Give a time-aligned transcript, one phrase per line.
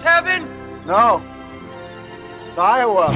[0.00, 0.48] this heaven?
[0.86, 1.22] No.
[2.48, 3.08] It's Iowa.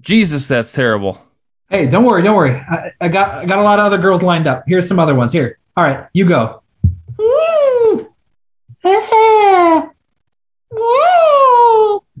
[0.00, 1.18] Jesus, that's terrible.
[1.70, 2.52] Hey, don't worry, don't worry.
[2.52, 4.64] I, I got I got a lot of other girls lined up.
[4.66, 5.32] Here's some other ones.
[5.32, 5.58] Here.
[5.76, 6.62] All right, you go.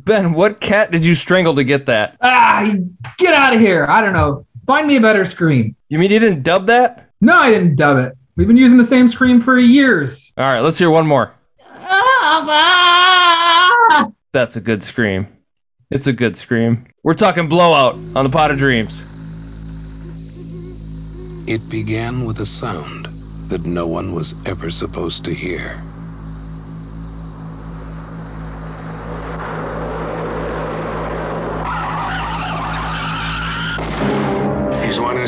[0.04, 2.18] Ben, what cat did you strangle to get that?
[2.20, 2.74] Ah,
[3.16, 3.86] get out of here.
[3.88, 4.46] I don't know.
[4.66, 5.76] Find me a better scream.
[5.88, 7.10] You mean you didn't dub that?
[7.20, 8.14] No, I didn't dub it.
[8.36, 10.32] We've been using the same scream for years.
[10.36, 11.32] All right, let's hear one more.
[14.32, 15.28] That's a good scream.
[15.90, 16.86] It's a good scream.
[17.02, 19.06] We're talking blowout on the Pod of Dreams.
[21.46, 23.08] It began with a sound
[23.48, 25.80] that no one was ever supposed to hear.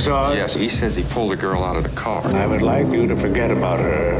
[0.06, 0.34] He's the one I saw?
[0.34, 2.24] Yes, he says he pulled the girl out of the car.
[2.26, 4.14] I would like you to forget about her.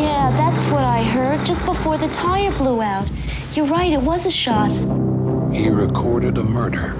[0.00, 3.08] Yeah, that's what I heard just before the tire blew out.
[3.54, 4.72] You're right, it was a shot.
[5.52, 6.96] He recorded a murder.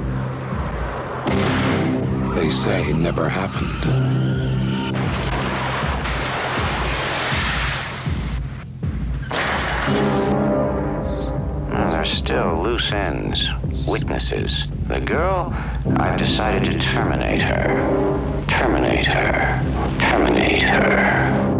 [2.36, 3.83] They say it never happened.
[11.91, 13.42] There's still loose ends,
[13.89, 14.70] witnesses.
[14.93, 15.51] The girl,
[15.97, 18.45] I've decided to terminate her.
[18.47, 19.98] Terminate her.
[19.98, 21.52] Terminate her.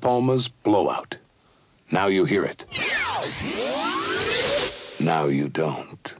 [0.00, 1.18] Palma's Blowout.
[1.90, 2.64] Now you hear it.
[5.00, 6.14] Now you don't.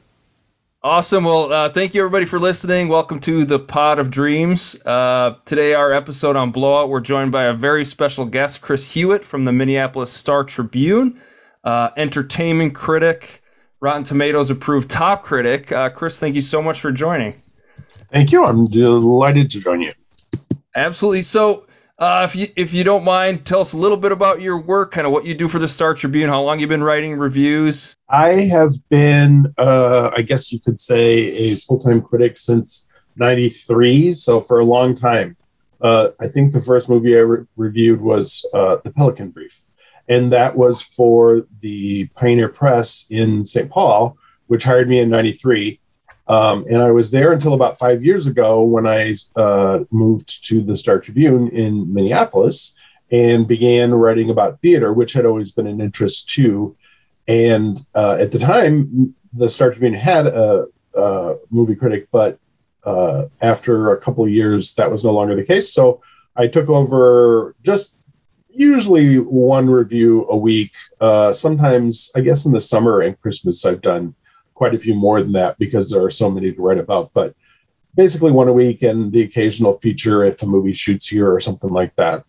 [0.83, 1.25] Awesome.
[1.25, 2.87] Well, uh, thank you everybody for listening.
[2.87, 4.81] Welcome to the Pod of Dreams.
[4.85, 9.25] Uh, today, our episode on Blowout, we're joined by a very special guest, Chris Hewitt
[9.25, 11.19] from the Minneapolis Star Tribune,
[11.63, 13.41] uh, entertainment critic,
[13.79, 15.71] Rotten Tomatoes approved top critic.
[15.71, 17.33] Uh, Chris, thank you so much for joining.
[18.11, 18.45] Thank you.
[18.45, 19.93] I'm delighted to join you.
[20.73, 21.23] Absolutely.
[21.23, 21.66] So,
[21.99, 24.91] uh, if you if you don't mind, tell us a little bit about your work,
[24.91, 27.97] kind of what you do for the Star Tribune, how long you've been writing reviews.
[28.07, 34.39] I have been, uh, I guess you could say, a full-time critic since '93, so
[34.41, 35.37] for a long time.
[35.81, 39.59] Uh, I think the first movie I re- reviewed was uh, The Pelican Brief,
[40.07, 43.69] and that was for the Pioneer Press in St.
[43.71, 45.79] Paul, which hired me in '93.
[46.27, 50.61] Um, and I was there until about five years ago when I uh, moved to
[50.61, 52.75] the Star Tribune in Minneapolis
[53.09, 56.75] and began writing about theater, which had always been an interest too.
[57.27, 62.39] And uh, at the time, the Star Tribune had a, a movie critic, but
[62.83, 65.73] uh, after a couple of years, that was no longer the case.
[65.73, 66.01] So
[66.35, 67.95] I took over just
[68.49, 70.71] usually one review a week.
[70.99, 74.15] Uh, sometimes, I guess in the summer and Christmas, I've done
[74.57, 77.11] quite a few more than that because there are so many to write about.
[77.13, 77.35] But
[77.95, 81.69] basically one a week and the occasional feature if a movie shoots here or something
[81.69, 82.25] like that.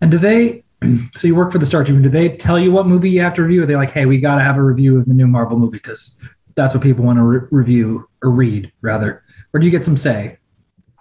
[0.00, 0.64] And do they?
[1.12, 2.02] So you work for the Star Tribune.
[2.02, 3.62] Do they tell you what movie you have to review?
[3.62, 5.76] Are they like, hey, we got to have a review of the new Marvel movie
[5.76, 6.18] because
[6.56, 9.22] that's what people want to re- review or read rather?
[9.54, 10.38] Or do you get some say?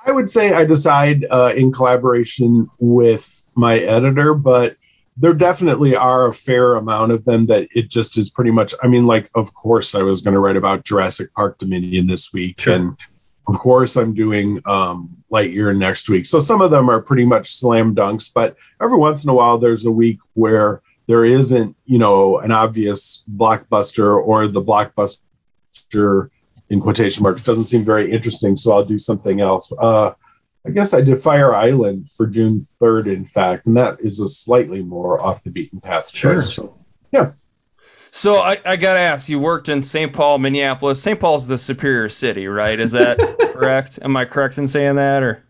[0.06, 4.76] I would say I decide uh, in collaboration with my editor, but
[5.22, 8.74] there definitely are a fair amount of them that it just is pretty much.
[8.84, 12.34] I mean, like, of course, I was going to write about Jurassic Park Dominion this
[12.34, 12.74] week, Sure.
[12.76, 13.00] and
[13.48, 16.26] of course, I'm doing um, Lightyear next week.
[16.26, 19.58] So some of them are pretty much slam dunks, but every once in a while,
[19.59, 26.29] there's a week where there isn't, you know, an obvious blockbuster or the blockbuster
[26.70, 28.56] in quotation marks doesn't seem very interesting.
[28.56, 29.74] So I'll do something else.
[29.78, 30.12] Uh,
[30.66, 34.28] I guess I did Fire Island for June 3rd, in fact, and that is a
[34.28, 36.35] slightly more off the beaten path Sure.
[36.35, 36.53] choice.
[36.53, 36.78] So,
[37.11, 37.31] yeah.
[38.11, 40.11] So I, I gotta ask, you worked in St.
[40.13, 41.02] Paul, Minneapolis.
[41.02, 41.19] St.
[41.19, 42.79] Paul's the superior city, right?
[42.79, 43.17] Is that
[43.53, 43.99] correct?
[44.02, 45.43] Am I correct in saying that, or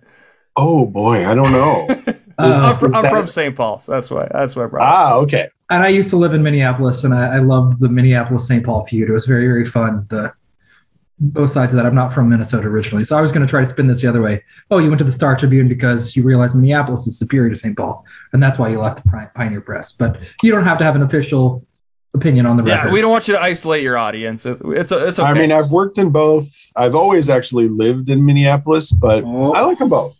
[0.55, 1.87] Oh boy, I don't know.
[2.37, 3.55] I'm, from, is I'm from St.
[3.55, 4.83] Paul, so that's why that's why I brought.
[4.83, 5.49] ah, okay.
[5.69, 8.65] And I used to live in Minneapolis, and I, I loved the Minneapolis St.
[8.65, 9.09] Paul feud.
[9.09, 10.05] It was very, very fun.
[10.09, 10.33] The
[11.23, 11.85] both sides of that.
[11.85, 14.07] I'm not from Minnesota originally, so I was going to try to spin this the
[14.09, 14.43] other way.
[14.71, 17.77] Oh, you went to the Star Tribune because you realized Minneapolis is superior to St.
[17.77, 18.03] Paul,
[18.33, 19.91] and that's why you left the Pioneer Press.
[19.93, 21.65] But you don't have to have an official
[22.13, 22.87] opinion on the record.
[22.87, 24.45] Yeah, we don't want you to isolate your audience.
[24.45, 25.29] It- It's it's okay.
[25.29, 26.71] I mean, I've worked in both.
[26.75, 29.53] I've always actually lived in Minneapolis, but Oh.
[29.53, 30.17] I like them both.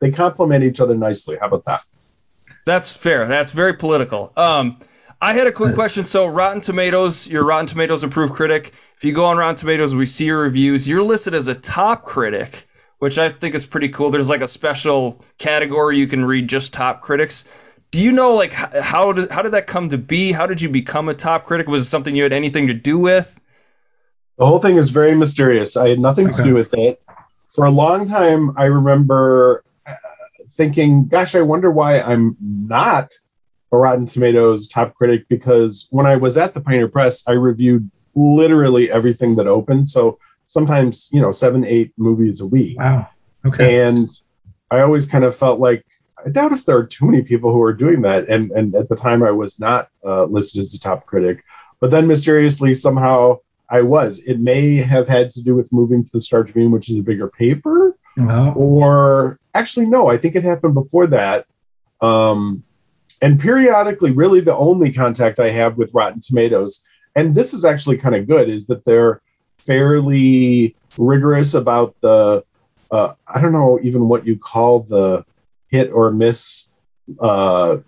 [0.00, 1.36] They complement each other nicely.
[1.40, 1.80] How about that?
[2.64, 3.26] That's fair.
[3.26, 4.32] That's very political.
[4.36, 4.78] Um,
[5.20, 5.76] I had a quick Yes.
[5.76, 6.04] question.
[6.04, 8.68] So, Rotten Tomatoes, your Rotten Tomatoes approved critic.
[8.96, 10.86] If you go on Rotten Tomatoes, we see your reviews.
[10.86, 12.64] You're listed as a top critic,
[12.98, 14.10] which I think is pretty cool.
[14.10, 17.48] There's like a special category you can read just top critics.
[17.92, 20.32] Do you know like how did how did that come to be?
[20.32, 21.66] How did you become a top critic?
[21.66, 23.40] Was it something you had anything to do with?
[24.36, 25.78] The whole thing is very mysterious.
[25.78, 27.00] I had nothing to do with it.
[27.48, 29.94] For a long time, I remember uh,
[30.50, 33.14] thinking, gosh, I wonder why I'm not
[33.72, 37.90] a Rotten Tomatoes top critic because when I was at the Pioneer Press, I reviewed
[38.14, 39.88] literally everything that opened.
[39.88, 42.78] So sometimes, you know, seven, eight movies a week.
[42.78, 43.08] Wow.
[43.44, 43.82] Okay.
[43.82, 44.10] And
[44.70, 45.84] I always kind of felt like
[46.24, 48.28] I doubt if there are too many people who are doing that.
[48.28, 51.44] And and at the time I was not uh, listed as a top critic,
[51.80, 54.20] but then mysteriously somehow I was.
[54.20, 57.02] It may have had to do with moving to the Star Tribune, which is a
[57.02, 61.46] bigger paper, Well, or actually no, I think it happened before that.
[62.00, 62.62] Um,
[63.22, 67.98] and periodically, really the only contact I have with Rotten Tomatoes, and this is actually
[67.98, 69.20] kind of good, is that they're
[69.58, 72.44] fairly rigorous about the
[72.90, 75.24] uh, I don't know even what you call the
[75.68, 76.70] hit or miss
[77.20, 77.78] uh,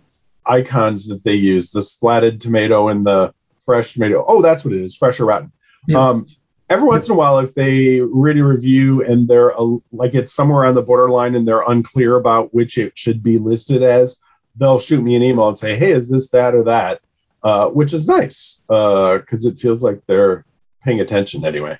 [0.44, 4.24] icons that they use, the slatted tomato and the fresh tomato.
[4.26, 5.52] Oh, that's what it is, fresh or rotten.
[5.86, 6.08] Yeah.
[6.08, 6.26] Um,
[6.68, 10.32] every once in a while, if they read a review and they're a, like it's
[10.32, 14.20] somewhere on the borderline and they're unclear about which it should be listed as,
[14.58, 17.00] they'll shoot me an email and say, "Hey, is this that or that?"
[17.42, 20.44] Uh, which is nice because it feels like they're
[20.82, 21.78] paying attention anyway.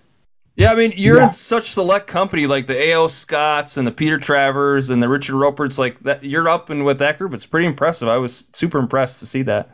[0.55, 1.27] Yeah, I mean, you're Yeah.
[1.29, 3.07] in such select company like the A.O.
[3.07, 5.79] Scotts and the Peter Travers and the Richard Roepers.
[5.79, 7.33] Like that, you're up and with that group.
[7.35, 8.09] It's pretty impressive.
[8.09, 9.69] I was super impressed to see that.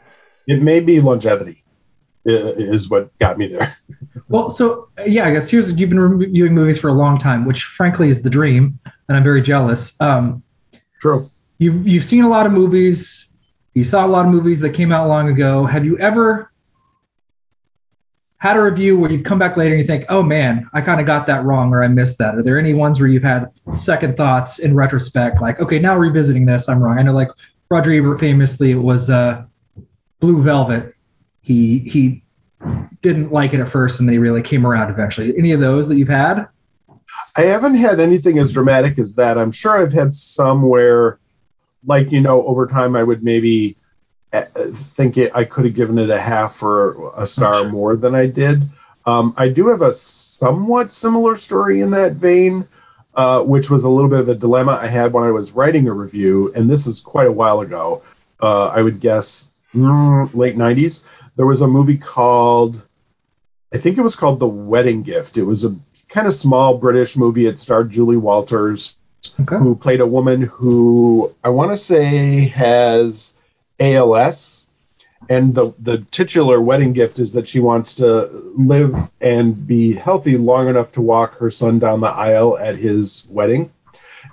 [0.46, 1.62] It may be longevity
[2.26, 3.74] is what got me there.
[4.28, 7.44] well, so uh, yeah, I guess here's you've been reviewing movies for a long time,
[7.46, 8.78] which frankly is the dream,
[9.08, 9.98] and I'm very jealous.
[10.00, 10.42] Um,
[11.00, 11.30] True.
[11.64, 13.30] You've you've seen a lot of movies.
[13.72, 15.64] You saw a lot of movies that came out long ago.
[15.64, 16.52] Have you ever
[18.38, 21.00] had a review where you've come back later and you think, oh man, I kind
[21.00, 22.36] of got that wrong or I missed that?
[22.36, 26.44] Are there any ones where you've had second thoughts in retrospect, like, okay, now revisiting
[26.44, 26.98] this, I'm wrong?
[26.98, 27.30] I know like
[27.70, 29.44] Roger Ebert famously was uh,
[30.20, 30.94] Blue Velvet.
[31.40, 32.22] He he
[33.00, 35.36] didn't like it at first and he really came around eventually.
[35.36, 36.46] Any of those that you've had?
[37.36, 39.38] I haven't had anything as dramatic as that.
[39.38, 41.18] I'm sure I've had somewhere,
[41.86, 43.76] like you know, over time I would maybe
[44.32, 44.42] uh,
[44.72, 47.68] think it, I could have given it a half or a star Sure.
[47.70, 48.62] more than I did.
[49.06, 52.66] Um, I do have a somewhat similar story in that vein,
[53.14, 55.88] uh, which was a little bit of a dilemma I had when I was writing
[55.88, 58.02] a review, and this is quite a while ago.
[58.40, 61.04] Uh, I would guess mm, late 90s.
[61.36, 62.84] There was a movie called,
[63.72, 65.36] I think it was called The Wedding Gift.
[65.36, 65.74] It was a
[66.08, 67.46] kind of small British movie.
[67.46, 68.98] It starred Julie Walters,
[69.40, 69.56] Okay.
[69.56, 73.36] who played a woman who I want to say has
[73.80, 74.66] ALS.
[75.28, 78.26] And the, the titular wedding gift is that she wants to
[78.56, 83.26] live and be healthy long enough to walk her son down the aisle at his
[83.30, 83.70] wedding.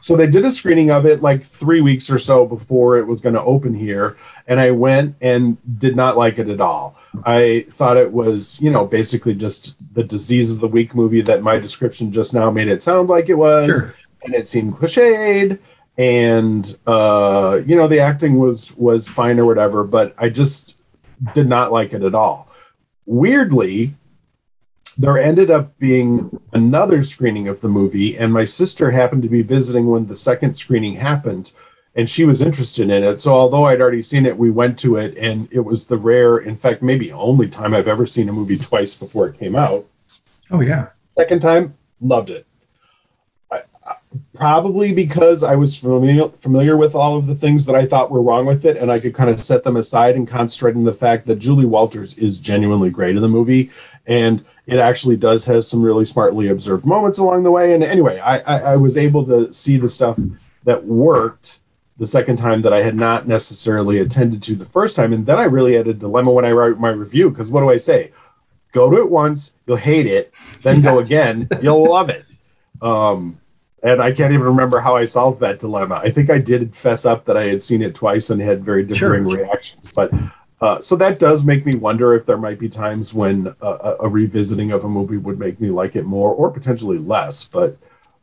[0.01, 3.21] So they did a screening of it like three weeks or so before it was
[3.21, 4.17] going to open here,
[4.47, 6.97] and I went and did not like it at all.
[7.23, 11.43] I thought it was, you know, basically just the disease of the week movie that
[11.43, 13.93] my description just now made it sound like it was, Sure.
[14.23, 15.59] And it seemed cliched,
[15.97, 20.77] and uh, you know, the acting was was fine or whatever, but I just
[21.33, 22.49] did not like it at all.
[23.05, 23.91] Weirdly,
[24.97, 29.41] there ended up being another screening of the movie, and my sister happened to be
[29.41, 31.51] visiting when the second screening happened,
[31.95, 33.17] and she was interested in it.
[33.17, 36.37] So, although I'd already seen it, we went to it, and it was the rare,
[36.37, 39.85] in fact, maybe only time I've ever seen a movie twice before it came out.
[40.49, 40.89] Oh yeah.
[41.11, 42.45] Second time, loved it.
[44.33, 48.21] Probably because I was familiar familiar with all of the things that I thought were
[48.21, 50.93] wrong with it, and I could kind of set them aside and concentrate on the
[50.93, 53.69] fact that Julie Walters is genuinely great in the movie,
[54.05, 57.73] and it actually does have some really smartly observed moments along the way.
[57.73, 60.19] And anyway, I, I, I was able to see the stuff
[60.63, 61.59] that worked
[61.97, 65.37] the second time that I had not necessarily attended to the first time, and then
[65.37, 68.11] I really had a dilemma when I wrote my review because what do I say?
[68.73, 70.33] Go to it once, you'll hate it.
[70.63, 72.25] Then go again, you'll love it.
[72.81, 73.37] Um,
[73.83, 76.01] and I can't even remember how I solved that dilemma.
[76.03, 78.83] I think I did fess up that I had seen it twice and had very
[78.83, 79.39] differing Sure.
[79.39, 79.93] reactions.
[79.95, 80.11] But
[80.61, 84.07] uh, so that does make me wonder if there might be times when a, a,
[84.07, 87.47] revisiting of a movie would make me like it more or potentially less.
[87.47, 87.77] But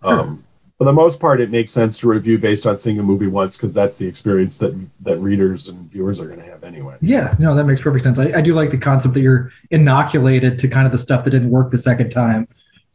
[0.04, 0.44] um,
[0.78, 3.56] for the most part, it makes sense to review based on seeing a movie once
[3.56, 6.96] because that's the experience that that readers and viewers are going to have anyway.
[7.00, 8.20] Yeah, no, that makes perfect sense.
[8.20, 11.30] I, I do like the concept that you're inoculated to kind of the stuff that
[11.30, 12.46] didn't work the second time,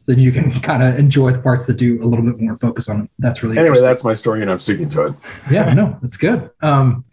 [0.04, 2.56] so then you can kind of enjoy the parts that do a little bit more
[2.56, 3.10] focus on it.
[3.18, 5.14] That's really Anyway, that's my story, and I'm sticking to it.
[5.50, 6.50] yeah, no, that's good.
[6.60, 7.06] Um,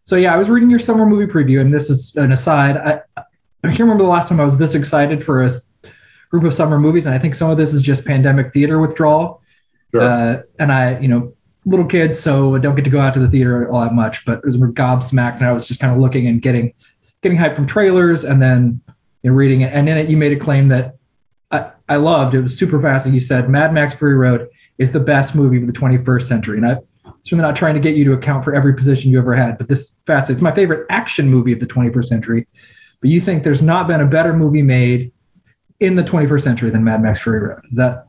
[0.00, 2.78] so yeah, I was reading your summer movie preview, and this is an aside.
[2.78, 5.50] I, I can't remember the last time I was this excited for a
[6.30, 9.42] group of summer movies, and I think some of this is just pandemic theater withdrawal.
[9.92, 10.00] Sure.
[10.00, 11.34] Uh, and I, you know,
[11.66, 14.24] little kids, so I don't get to go out to the theater all that much.
[14.24, 16.72] But it was gobsmacked, and I was just kind of looking and getting
[17.20, 18.80] getting hype from trailers, and then
[19.22, 19.74] you know, reading it.
[19.74, 20.96] And in it, you made a claim that
[21.52, 22.34] I, I loved.
[22.34, 23.06] It was super fast.
[23.08, 26.66] You said Mad Max Fury Road is the best movie of the 21st century, and
[26.66, 26.78] I
[27.20, 29.68] certainly not trying to get you to account for every position you ever had, but
[29.68, 32.46] this fast it's my favorite action movie of the 21st century.
[33.00, 35.12] But you think there's not been a better movie made
[35.80, 37.62] in the 21st century than Mad Max Fury Road?
[37.68, 38.06] Is that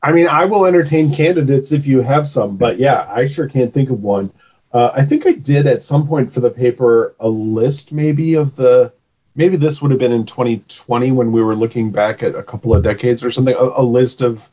[0.00, 3.74] I mean, I will entertain candidates if you have some, but yeah, I sure can't
[3.74, 4.30] think of one.
[4.72, 8.54] Uh, I think I did at some point for the paper a list maybe of
[8.54, 8.92] the
[9.38, 12.74] maybe this would have been in 2020 when we were looking back at a couple
[12.74, 14.46] of decades or something a, a list of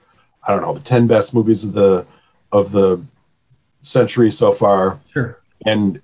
[0.47, 2.05] I don't know the 10 best movies of the
[2.51, 3.03] of the
[3.81, 5.37] century so far sure?
[5.65, 5.99] and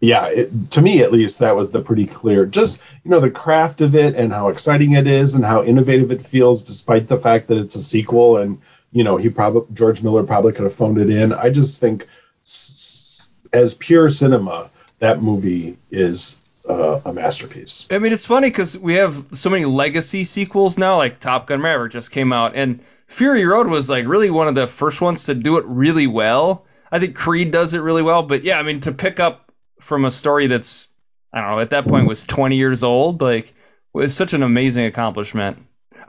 [0.00, 3.30] yeah it, to me at least that was the pretty clear just you know the
[3.30, 7.16] craft of it and how exciting it is and how innovative it feels despite the
[7.16, 8.58] fact that it's a sequel and
[8.92, 12.06] you know he probably george miller probably could have phoned it in i just think
[12.44, 18.78] s- as pure cinema that movie is uh, a masterpiece I mean, it's funny because
[18.78, 22.82] we have so many legacy sequels now, like Top Gun Maverick just came out, and
[23.06, 26.66] Fury Road was like really one of the first ones to do it really well.
[26.90, 30.04] I think Creed does it really well, but yeah, I mean, to pick up from
[30.04, 30.88] a story that's
[31.32, 33.52] I don't know at that point was 20 years old, like
[33.92, 35.58] was such an amazing accomplishment.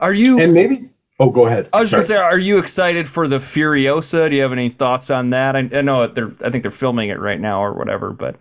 [0.00, 0.40] Are you?
[0.40, 3.36] and maybe oh go ahead I was just gonna say, are you excited for the
[3.36, 4.30] Furiosa?
[4.30, 5.56] Do you have any thoughts on that?
[5.56, 8.36] I, I know they're, I think they're filming it right now or whatever, but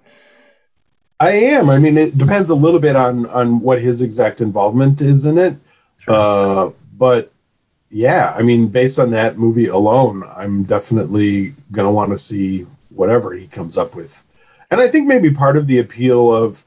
[1.20, 1.70] I am.
[1.70, 5.38] I mean, it depends a little bit on on what his exact involvement is in
[5.38, 5.54] it.
[6.08, 7.32] Uh, but
[7.90, 13.34] yeah, I mean, based on that movie alone, I'm definitely gonna want to see whatever
[13.34, 14.22] he comes up with.
[14.70, 16.64] And I think maybe part of the appeal of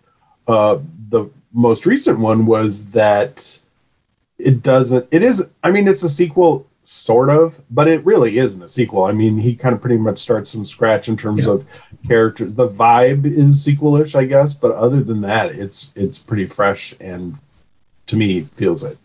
[0.46, 0.78] uh,
[1.08, 3.60] the most recent one was that
[4.38, 5.08] it doesn't.
[5.10, 5.52] It is.
[5.62, 9.04] I mean, it's a sequel, sort of, but it really isn't a sequel.
[9.04, 11.52] I mean, he kind of pretty much starts from scratch in terms Yeah.
[11.54, 12.54] of characters.
[12.54, 17.34] The vibe is sequelish, I guess, but other than that, it's it's pretty fresh and
[18.06, 18.96] to me feels it.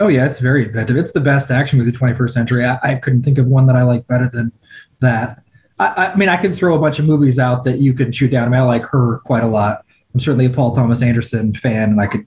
[0.00, 0.96] Oh yeah, it's very inventive.
[0.96, 2.64] It's the best action movie of the 21st century.
[2.64, 4.50] I, I couldn't think of one that I like better than
[4.98, 5.42] that.
[5.78, 8.30] I, I mean, I can throw a bunch of movies out that you can shoot
[8.32, 8.48] down.
[8.48, 9.84] I mean, I like her quite a lot.
[10.12, 12.26] I'm certainly a Paul Thomas Anderson fan, and I could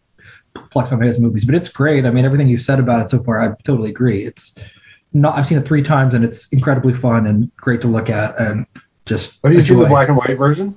[0.72, 1.44] pluck some of his movies.
[1.46, 2.06] But it's great.
[2.06, 4.24] I mean, everything you've said about it so far, I totally agree.
[4.24, 4.74] It's
[5.13, 5.38] not.
[5.38, 8.65] I've seen it three times, and it's incredibly fun and great to look at, and
[9.05, 9.41] just.
[9.43, 10.75] Have you seen the black and white version?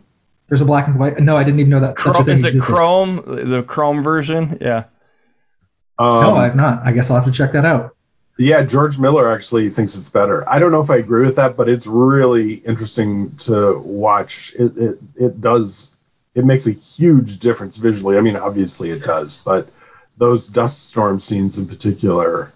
[0.48, 1.18] There's a black and white.
[1.18, 1.98] No, I didn't even know that.
[1.98, 2.72] such a Chrome, thing is it existed.
[2.72, 4.58] Chrome, the Chrome version?
[4.60, 4.84] Yeah.
[5.98, 6.86] Um, No, I've not.
[6.86, 7.96] I guess I'll have to check that out.
[8.38, 10.46] Yeah, George Miller actually thinks it's better.
[10.48, 14.54] I don't know if I agree with that, but it's really interesting to watch.
[14.58, 15.96] It it, it does
[16.34, 18.18] it makes a huge difference visually.
[18.18, 19.68] I mean, obviously it does, but
[20.18, 22.52] those dust storm scenes in particular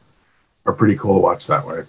[0.71, 1.83] are pretty cool to watch that way.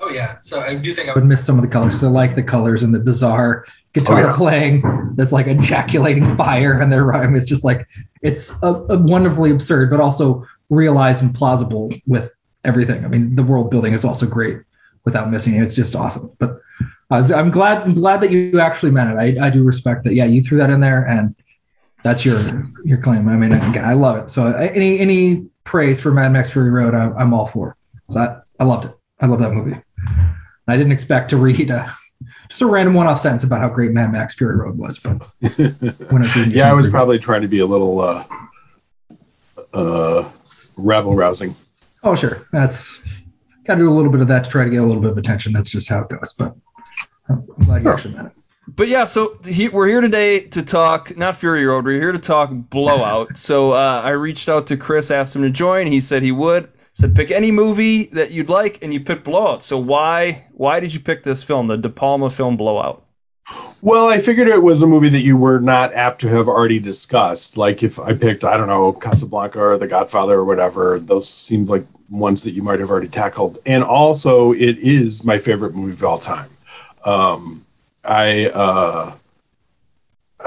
[0.00, 1.92] Oh yeah, so I do think I would miss some of the colors.
[1.94, 4.32] 'cause I like the colors and the bizarre guitar Oh, yeah.
[4.36, 7.86] playing that's like ejaculating fire, and their rhyme is just like
[8.20, 12.32] it's a, a wonderfully absurd, but also realized and plausible with
[12.64, 13.04] everything.
[13.04, 14.58] I mean, the world building is also great
[15.04, 15.62] without missing it.
[15.62, 16.32] It's just awesome.
[16.38, 19.38] But uh, I was, I'm glad I'm glad that you actually meant it.
[19.40, 20.14] I, I do respect that.
[20.14, 21.36] Yeah, you threw that in there, and
[22.02, 22.40] that's your
[22.84, 23.28] your claim.
[23.28, 24.32] I mean, again, I love it.
[24.32, 27.76] So uh, any any praise for Mad Max Fury Road, I, I'm all for.
[28.10, 28.92] So I, I loved it.
[29.20, 29.76] I love that movie.
[30.66, 31.94] I didn't expect to read a,
[32.48, 36.22] just a random one-off sentence about how great Mad Max Fury Road was, but when
[36.22, 38.24] I yeah, I was your- probably trying to be a little uh,
[39.72, 40.28] uh,
[40.78, 41.52] rabble rousing.
[42.04, 42.36] Oh, sure.
[42.52, 43.02] That's
[43.64, 45.12] got to do a little bit of that to try to get a little bit
[45.12, 45.52] of attention.
[45.52, 46.34] That's just how it goes.
[46.36, 46.54] But
[47.28, 48.32] I'm I'm glad you actually meant it.
[48.68, 51.84] But yeah, so he, we're here today to talk not Fury Road.
[51.84, 53.36] We're here to talk Blowout.
[53.36, 55.86] so uh, I reached out to Chris, asked him to join.
[55.86, 56.68] He said he would.
[56.94, 59.62] Said pick any movie that you'd like, and you picked Blowout.
[59.62, 63.04] So why why did you pick this film, the De Palma film Blowout?
[63.80, 66.78] Well, I figured it was a movie that you were not apt to have already
[66.78, 67.56] discussed.
[67.56, 71.68] Like if I picked, I don't know, Casablanca or The Godfather or whatever, those seemed
[71.68, 73.58] like ones that you might have already tackled.
[73.66, 76.48] And also, it is my favorite movie of all time.
[77.04, 77.64] Um,
[78.04, 79.12] I uh,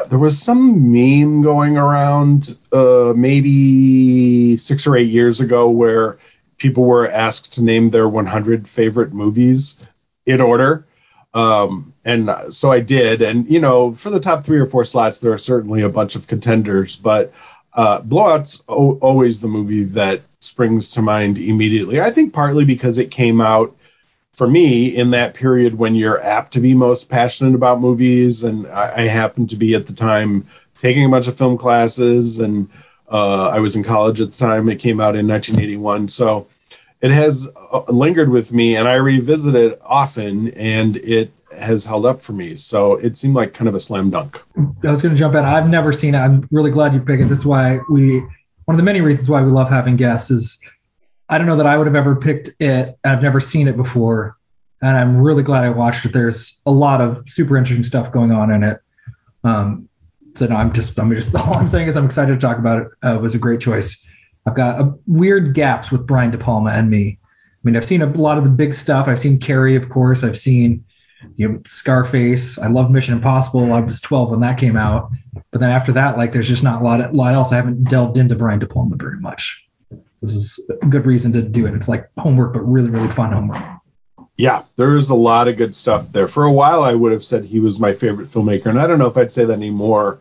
[0.09, 6.17] there was some meme going around uh, maybe six or eight years ago where
[6.65, 9.88] people were asked to name their 100 favorite movies
[10.25, 10.84] in order.
[11.31, 13.22] Um, and so I did.
[13.22, 16.15] And, you know, for the top three or four slots, there are certainly a bunch
[16.15, 17.31] of contenders, but
[17.72, 22.01] uh, Blowout's o- always the movie that springs to mind immediately.
[22.01, 23.75] I think partly because it came out
[24.34, 28.43] for me in that period when you're apt to be most passionate about movies.
[28.43, 30.48] And I, I happened to be at the time
[30.79, 32.69] taking a bunch of film classes and
[33.07, 34.67] uh, I was in college at the time.
[34.69, 36.07] It came out in 1981.
[36.07, 36.48] So
[37.05, 42.03] it has uh, lingered with me and I revisit it often and it has held
[42.03, 42.55] up for me.
[42.55, 44.41] So it seemed like kind of a slam dunk.
[44.57, 45.45] I was going to jump in.
[45.45, 46.17] I've never seen it.
[46.17, 47.29] I'm really glad you picked it.
[47.29, 50.63] This is why we, one of the many reasons why we love having guests is
[51.29, 52.97] I don't know that I would have ever picked it.
[53.03, 54.35] I've never seen it before.
[54.81, 56.12] And I'm really glad I watched it.
[56.12, 58.79] There's a lot of super interesting stuff going on in it.
[59.43, 59.89] Um,
[60.33, 62.81] so no, I'm just, I'm just, all I'm saying is I'm excited to talk about
[62.81, 62.88] it.
[63.03, 64.09] Uh, it was a great choice.
[64.45, 67.19] I've got a, weird gaps with Brian De Palma and me.
[67.23, 67.27] I
[67.63, 69.07] mean, I've seen a lot of the big stuff.
[69.07, 70.23] I've seen Carrie, of course.
[70.23, 70.85] I've seen
[71.35, 72.59] you know, Scarface.
[72.59, 73.73] I love Mission Impossible.
[73.73, 75.11] I was 12 when that came out.
[75.51, 77.51] But then after that, like, there's just not a lot, a lot else.
[77.51, 79.67] I haven't delved into Brian De Palma very much.
[80.21, 81.73] This is a good reason to do it.
[81.73, 83.61] It's like homework, but really, really fun homework.
[84.37, 86.27] Yeah, there's a lot of good stuff there.
[86.27, 88.99] For a while, I would have said he was my favorite filmmaker, and I don't
[88.99, 90.19] know if I'd say that anymore.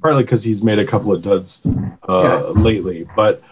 [0.00, 1.66] Partly because he's made a couple of duds
[2.08, 2.60] uh, yeah.
[2.62, 3.42] lately, but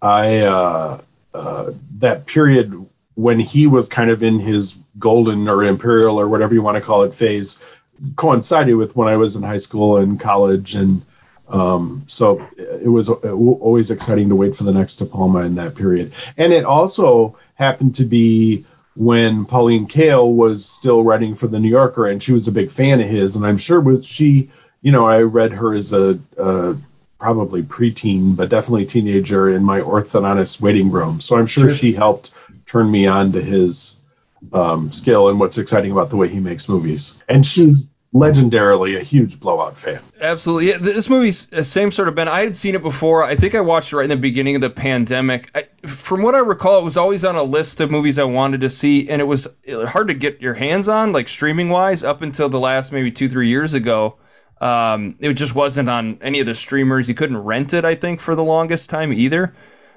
[0.00, 1.00] I uh,
[1.34, 6.54] uh, that period when he was kind of in his golden or imperial or whatever
[6.54, 7.80] you want to call it phase
[8.14, 11.02] coincided with when I was in high school and college, and
[11.48, 15.74] um, so it was always exciting to wait for the next De Palma in that
[15.74, 16.12] period.
[16.36, 18.64] And it also happened to be
[18.96, 22.70] when Pauline Kael was still writing for the New Yorker, and she was a big
[22.70, 24.50] fan of his, and I'm sure with she,
[24.82, 26.76] you know, I read her as a, a
[27.18, 31.20] probably preteen, but definitely teenager in my orthodontist waiting room.
[31.20, 31.74] So I'm sure, sure.
[31.74, 32.32] she helped
[32.66, 34.04] turn me on to his
[34.52, 37.22] um, skill and what's exciting about the way he makes movies.
[37.28, 40.00] And she's legendarily a huge blowout fan.
[40.20, 40.70] Absolutely.
[40.70, 42.28] Yeah, this movie's the same sort of Ben.
[42.28, 43.22] I had seen it before.
[43.22, 45.50] I think I watched it right in the beginning of the pandemic.
[45.54, 48.62] I, from what I recall, it was always on a list of movies I wanted
[48.62, 52.22] to see, and it was hard to get your hands on, like streaming wise, up
[52.22, 54.16] until the last maybe two, three years ago.
[54.60, 57.08] Um, it just wasn't on any of the streamers.
[57.08, 59.54] You couldn't rent it, I think, for the longest time either.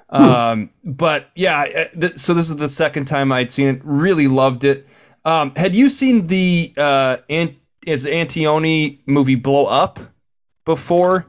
[0.10, 0.24] Hmm.
[0.24, 3.82] Um, but yeah, th- so this is the second time I'd seen it.
[3.84, 4.88] Really loved it.
[5.24, 10.00] Um, had you seen the uh, Ant- is Antonioni movie Blow Up
[10.66, 11.26] before?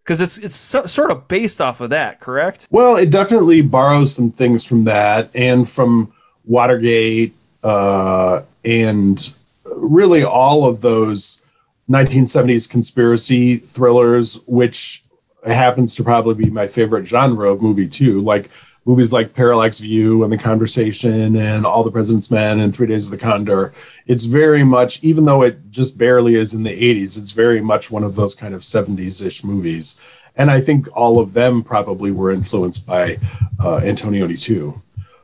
[0.00, 2.68] Because it's it's so, sort of based off of that, correct?
[2.70, 6.12] Well, it definitely borrows some things from that and from
[6.44, 9.34] Watergate uh, and
[9.76, 11.44] really all of those
[11.88, 15.02] 1970s conspiracy thrillers, which
[15.44, 18.20] happens to probably be my favorite genre of movie too.
[18.20, 18.50] Like
[18.84, 23.12] movies like Parallax View and The Conversation and All the President's Men and Three Days
[23.12, 23.74] of the Condor.
[24.06, 27.90] It's very much, even though it just barely is in the 80s, it's very much
[27.90, 30.22] one of those kind of 70s ish movies.
[30.36, 33.16] And I think all of them probably were influenced by
[33.60, 34.74] uh, Antonioni too.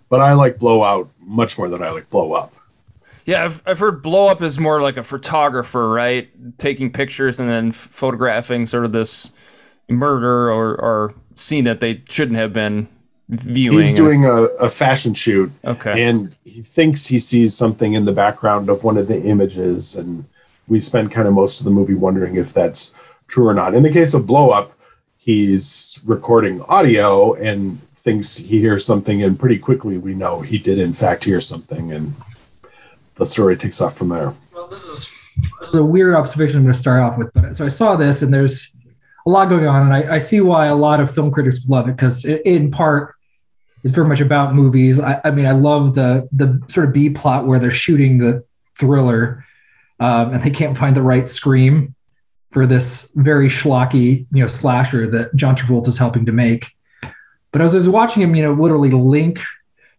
[0.08, 2.52] But I like Blowout much more than I like Blow Up.
[3.24, 6.28] Yeah, I've, I've heard blow up is more like a photographer, right?
[6.58, 9.32] Taking pictures and then photographing sort of this
[9.88, 12.88] murder or, or scene that they shouldn't have been
[13.28, 13.78] viewing.
[13.78, 15.50] He's doing a, a fashion shoot.
[15.64, 16.04] Okay.
[16.04, 20.24] And he thinks he sees something in the background of one of the images, and
[20.68, 23.74] we spend kind of most of the movie wondering if that's true or not.
[23.74, 24.72] In the case of Blow Up,
[25.16, 30.78] he's recording audio and thinks he hears something, and pretty quickly we know he did
[30.78, 32.12] in fact hear something, and
[33.16, 34.32] the story takes off from there.
[34.54, 35.18] Well, this is,
[35.60, 37.96] this is a weird observation I'm going to start off with, but so I saw
[37.96, 38.76] this and there's
[39.26, 41.88] a lot going on, and I, I see why a lot of film critics love
[41.88, 43.14] it because in part
[43.82, 44.98] it's very much about movies.
[44.98, 48.44] I, I, mean, I love the the sort of B plot where they're shooting the
[48.78, 49.44] thriller,
[50.00, 51.94] um, and they can't find the right scream
[52.50, 56.72] for this very schlocky, you know, slasher that John Travolta is helping to make.
[57.50, 59.40] But as I was watching him, you know, literally link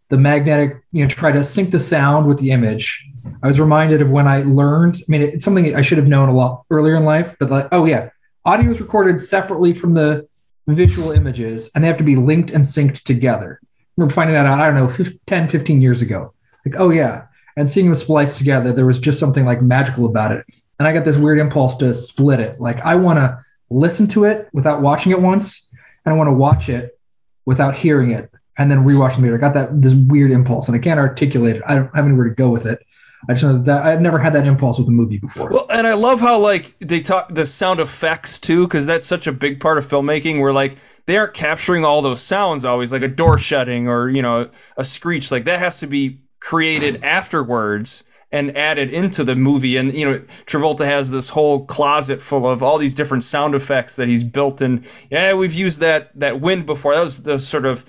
[0.10, 3.10] the magnetic, you know, try to sync the sound with the image.
[3.42, 4.96] I was reminded of when I learned.
[4.96, 7.70] I mean, it's something I should have known a lot earlier in life, but like,
[7.72, 8.10] oh yeah,
[8.46, 10.28] audio is recorded separately from the
[10.68, 13.60] visual images, and they have to be linked and synced together.
[13.62, 14.60] I remember finding that out.
[14.60, 16.34] I don't know, 10, 15 years ago.
[16.66, 20.32] Like, oh yeah, and seeing them spliced together, there was just something like magical about
[20.32, 20.46] it.
[20.78, 22.60] And I got this weird impulse to split it.
[22.60, 23.40] Like, I want to
[23.70, 25.70] listen to it without watching it once,
[26.06, 27.00] and I want to watch it
[27.46, 29.36] without hearing it and then rewatching later.
[29.36, 31.64] I got that this weird impulse, and I can't articulate it.
[31.66, 32.86] I don't have anywhere to go with it.
[33.28, 35.50] I just know that I've never had that impulse with a movie before.
[35.50, 39.28] Well, and I love how like they talk the sound effects too, because that's such
[39.28, 40.40] a big part of filmmaking.
[40.40, 44.22] Where like they aren't capturing all those sounds always, like a door shutting or you
[44.22, 45.32] know a screech.
[45.32, 49.78] Like that has to be created afterwards, and added into the movie.
[49.78, 53.96] And you know, Travolta has this whole closet full of all these different sound effects
[53.96, 54.84] that he's built in.
[55.10, 56.96] Yeah, we've used that that wind before.
[56.96, 57.84] That was the sort of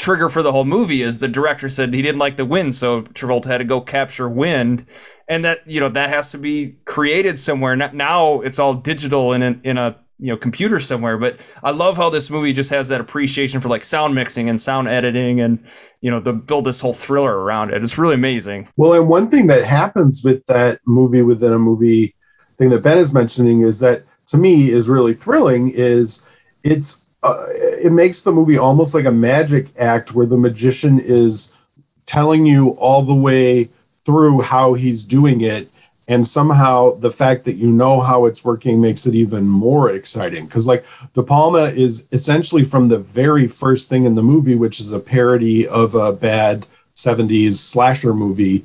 [0.00, 1.02] trigger for the whole movie.
[1.02, 4.28] Is the director said he didn't like the wind, so Travolta had to go capture
[4.28, 4.86] wind,
[5.28, 7.76] and that you know that has to be created somewhere.
[7.76, 11.96] Now it's all digital in a, in a you know computer somewhere but i love
[11.96, 15.64] how this movie just has that appreciation for like sound mixing and sound editing and
[16.02, 19.30] you know the build this whole thriller around it it's really amazing well and one
[19.30, 22.14] thing that happens with that movie within a movie
[22.58, 26.28] thing that ben is mentioning is that to me is really thrilling is
[26.62, 31.52] it's uh, it makes the movie almost like a magic act where the magician is
[32.06, 33.68] telling you all the way
[34.04, 35.68] through how he's doing it.
[36.08, 40.46] And somehow the fact that you know how it's working makes it even more exciting.
[40.46, 44.80] Because like de palma is essentially from the very first thing in the movie which
[44.80, 48.64] is a parody of a bad 70s slasher movie.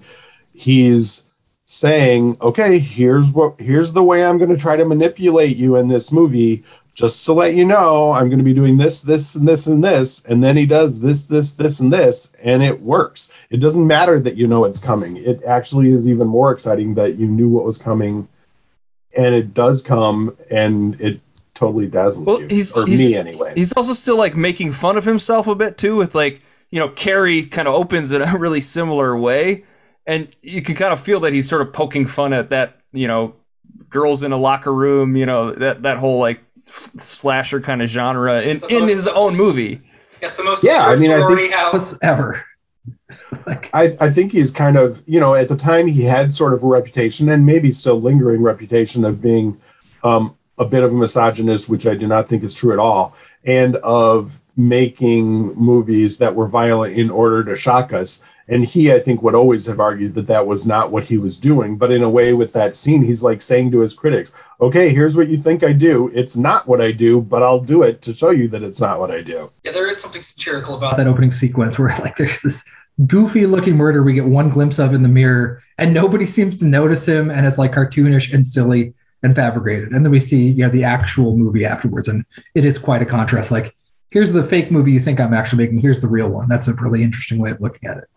[0.53, 1.25] He's
[1.67, 5.87] saying okay here's what here's the way i'm going to try to manipulate you in
[5.87, 6.63] this movie
[6.95, 9.84] just to let you know, I'm going to be doing this, this, and this, and
[9.84, 10.23] this.
[10.23, 13.47] And then he does this, this, this, and this, and it works.
[13.49, 15.17] It doesn't matter that you know it's coming.
[15.17, 18.29] It actually is even more exciting that you knew what was coming,
[19.15, 21.19] and it does come, and it
[21.53, 22.47] totally dazzles well, you.
[22.47, 23.51] He's, or he's, me anyway.
[23.55, 26.39] He's also still like making fun of himself a bit too, with like,
[26.71, 29.65] you know, Carrie kind of opens in a really similar way,
[30.08, 33.10] and you can kind of feel that he's sort of poking fun at that, you
[33.10, 33.36] know,
[33.89, 38.41] girls in a locker room, you know, that that whole like slasher kind of genre
[38.41, 39.82] in, in his own movie.
[40.21, 42.45] Yes, the most yeah, I mean, I think, house ever.
[43.45, 46.54] like, I, I think he's kind of, you know, at the time he had sort
[46.54, 49.60] of a reputation and maybe still lingering reputation of being
[50.04, 53.15] um, a bit of a misogynist, which I do not think is true at all,
[53.43, 58.23] and of making movies that were violent in order to shock us.
[58.47, 61.39] And he, I think, would always have argued that that was not what he was
[61.39, 61.77] doing.
[61.77, 65.17] But in a way, with that scene, he's like saying to his critics, okay, here's
[65.17, 66.11] what you think I do.
[66.13, 68.99] It's not what I do, but I'll do it to show you that it's not
[68.99, 69.49] what I do.
[69.63, 72.69] Yeah, there is something satirical about that opening sequence where like there's this
[73.05, 76.65] goofy looking murder we get one glimpse of in the mirror and nobody seems to
[76.65, 79.91] notice him and it's like cartoonish and silly and fabricated.
[79.91, 83.05] And then we see, you know, the actual movie afterwards and it is quite a
[83.05, 83.51] contrast.
[83.51, 83.75] Like
[84.15, 85.82] here's the fake movie you think I'm actually making.
[85.82, 86.47] Here's the real one.
[86.47, 88.10] That's a really interesting way of looking at it.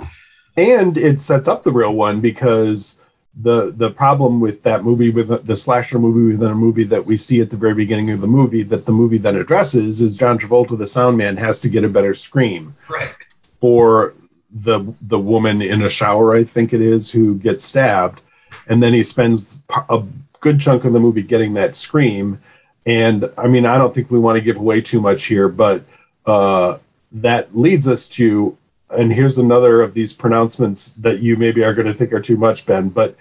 [0.56, 5.44] And it sets up the real one because the the problem with that movie with
[5.44, 8.28] the slasher movie within a movie that we see at the very beginning of the
[8.28, 11.84] movie that the movie then addresses is John Travolta the sound man has to get
[11.84, 13.12] a better scream right.
[13.60, 14.14] for
[14.50, 18.20] the the woman in a shower I think it is who gets stabbed
[18.66, 20.02] and then he spends a
[20.40, 22.38] good chunk of the movie getting that scream
[22.86, 25.82] and I mean, I don't think we want to give away too much here, but
[26.26, 26.78] uh,
[27.12, 28.56] that leads us to,
[28.90, 32.36] and here's another of these pronouncements that you maybe are going to think are too
[32.36, 33.16] much, Ben, but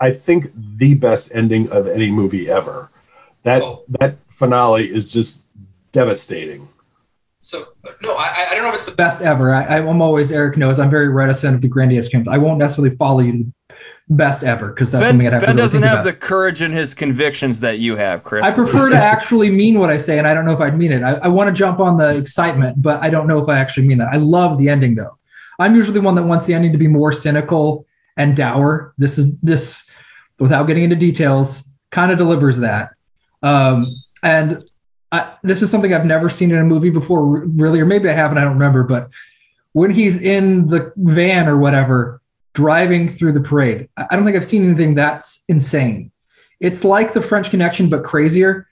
[0.00, 2.88] I think the best ending of any movie ever.
[3.42, 3.84] That oh.
[4.00, 5.42] that finale is just
[5.92, 6.68] devastating.
[7.40, 7.68] So
[8.02, 9.54] no, I, I don't know if it's the best ever.
[9.54, 12.28] I, I'm always Eric knows I'm very reticent of the grandiose claims.
[12.28, 13.52] I won't necessarily follow you to
[14.10, 16.04] best ever because that's ben, something I'd have ben to really doesn't have about.
[16.04, 18.46] the courage in his convictions that you have, Chris.
[18.46, 20.92] I prefer to actually mean what I say, and I don't know if I'd mean
[20.92, 21.02] it.
[21.02, 23.86] I, I want to jump on the excitement, but I don't know if I actually
[23.86, 24.08] mean that.
[24.12, 25.18] I love the ending though.
[25.58, 28.94] I'm usually the one that wants the ending to be more cynical and dour.
[28.96, 29.92] This is this,
[30.38, 32.90] without getting into details, kind of delivers that.
[33.42, 33.86] Um,
[34.22, 34.62] and
[35.10, 38.12] I, this is something I've never seen in a movie before, really, or maybe I
[38.12, 38.38] haven't.
[38.38, 39.10] I don't remember, but
[39.72, 42.17] when he's in the van or whatever
[42.54, 43.88] driving through the parade.
[43.96, 46.10] I don't think I've seen anything that's insane.
[46.60, 48.66] It's like the French Connection, but crazier.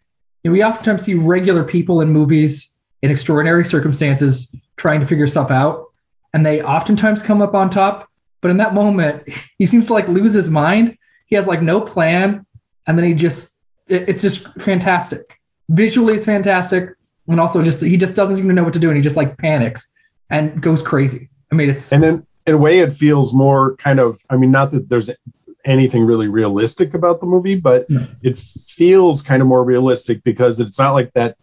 [0.44, 5.50] Know, we oftentimes see regular people in movies in extraordinary circumstances trying to figure stuff
[5.50, 5.86] out,
[6.32, 8.08] and they oftentimes come up on top.
[8.40, 10.98] But in that moment, he seems to like lose his mind.
[11.26, 12.46] He has like no plan,
[12.86, 15.40] and then he just it's just fantastic.
[15.68, 16.90] Visually, it's fantastic,
[17.28, 19.16] and also just he just doesn't seem to know what to do, and he just
[19.16, 19.94] like panics
[20.30, 21.28] and goes crazy.
[21.50, 24.20] I mean, it's and then in a way, it feels more kind of.
[24.30, 25.10] I mean, not that there's
[25.64, 28.06] anything really realistic about the movie, but no.
[28.22, 31.36] it feels kind of more realistic because it's not like that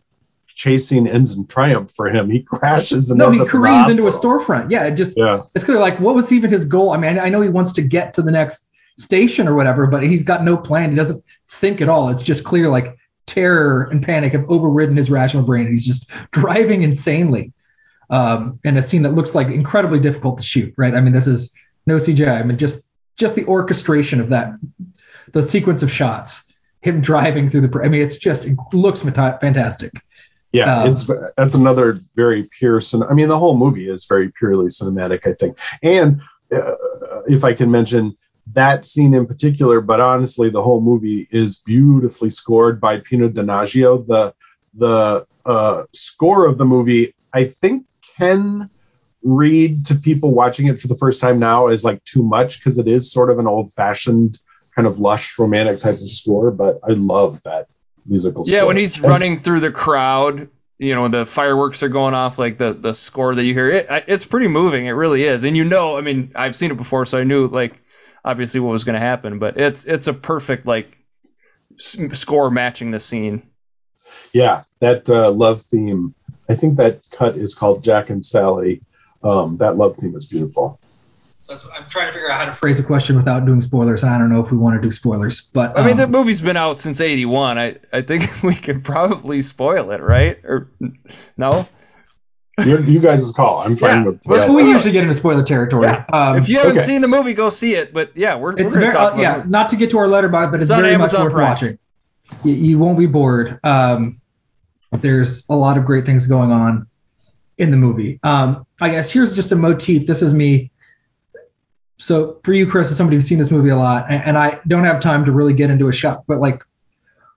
[0.47, 2.29] chasing ends in triumph for him.
[2.29, 4.71] He crashes and no, he careens into a storefront.
[4.71, 5.43] Yeah, it just yeah.
[5.53, 6.91] It's clear like what was even his goal?
[6.91, 10.03] I mean, I know he wants to get to the next station or whatever, but
[10.03, 10.91] he's got no plan.
[10.91, 12.09] He doesn't think at all.
[12.09, 15.65] It's just clear like terror and panic have overridden his rational brain.
[15.65, 17.53] And he's just driving insanely
[18.13, 20.93] um, in a scene that looks like incredibly difficult to shoot, right?
[20.93, 22.39] I mean, this is no CGI.
[22.39, 24.53] I mean, just just the orchestration of that,
[25.31, 27.81] the sequence of shots, him driving through the.
[27.83, 29.93] I mean, it's just it looks fantastic.
[30.51, 32.79] Yeah, um, it's that's another very pure.
[33.09, 35.57] I mean, the whole movie is very purely cinematic, I think.
[35.81, 36.21] And
[36.55, 36.75] uh,
[37.27, 38.15] if I can mention,
[38.51, 44.05] that scene in particular, but honestly, the whole movie is beautifully scored by Pino Donaggio.
[44.05, 44.35] The
[44.75, 48.69] the uh, score of the movie, I think, can
[49.23, 52.77] read to people watching it for the first time now as like too much because
[52.77, 54.37] it is sort of an old fashioned
[54.75, 56.51] kind of lush romantic type of score.
[56.51, 57.67] But I love that
[58.05, 58.43] musical.
[58.47, 62.57] Yeah, when he's running through the crowd, you know, the fireworks are going off, like
[62.57, 64.85] the the score that you hear, it it's pretty moving.
[64.85, 67.47] It really is, and you know, I mean, I've seen it before, so I knew
[67.47, 67.75] like
[68.25, 70.95] obviously what was going to happen, but it's it's a perfect like
[71.77, 73.43] score matching the scene.
[74.33, 76.15] Yeah, that uh, love theme.
[76.53, 78.81] I think that cut is called Jack and Sally.
[79.23, 80.79] Um, that love theme is beautiful.
[81.41, 84.03] So I'm trying to figure out how to phrase a question without doing spoilers.
[84.03, 86.11] I don't know if we want to do spoilers, but um, I mean the um,
[86.11, 87.57] movie's been out since '81.
[87.57, 90.37] I I think we can probably spoil it, right?
[90.43, 90.69] Or
[91.35, 91.65] no?
[92.63, 93.59] You're, you guys' call.
[93.59, 94.11] I'm trying yeah.
[94.11, 94.19] to.
[94.25, 95.87] Well, we usually get into spoiler territory.
[95.87, 96.05] Yeah.
[96.13, 96.81] Um, if you haven't okay.
[96.81, 97.93] seen the movie, go see it.
[97.93, 99.41] But yeah, we're, it's we're very, uh, yeah.
[99.41, 99.47] It.
[99.47, 101.49] Not to get to our Letterboxd, but it's, it's very much worth Prime.
[101.49, 101.79] watching.
[102.43, 103.59] You, you, won't be bored.
[103.63, 104.21] Um,
[105.01, 106.87] there's a lot of great things going on
[107.57, 108.19] in the movie.
[108.23, 110.07] Um, I guess here's just a motif.
[110.07, 110.71] This is me.
[111.97, 114.59] So for you, Chris, as somebody who's seen this movie a lot, and, and I
[114.67, 116.63] don't have time to really get into a shot, but like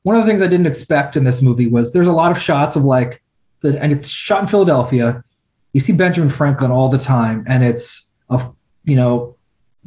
[0.03, 2.39] one of the things I didn't expect in this movie was there's a lot of
[2.39, 3.23] shots of like
[3.61, 5.25] the, and it's shot in Philadelphia.
[5.73, 8.51] You see Benjamin Franklin all the time, and it's a
[8.85, 9.37] you know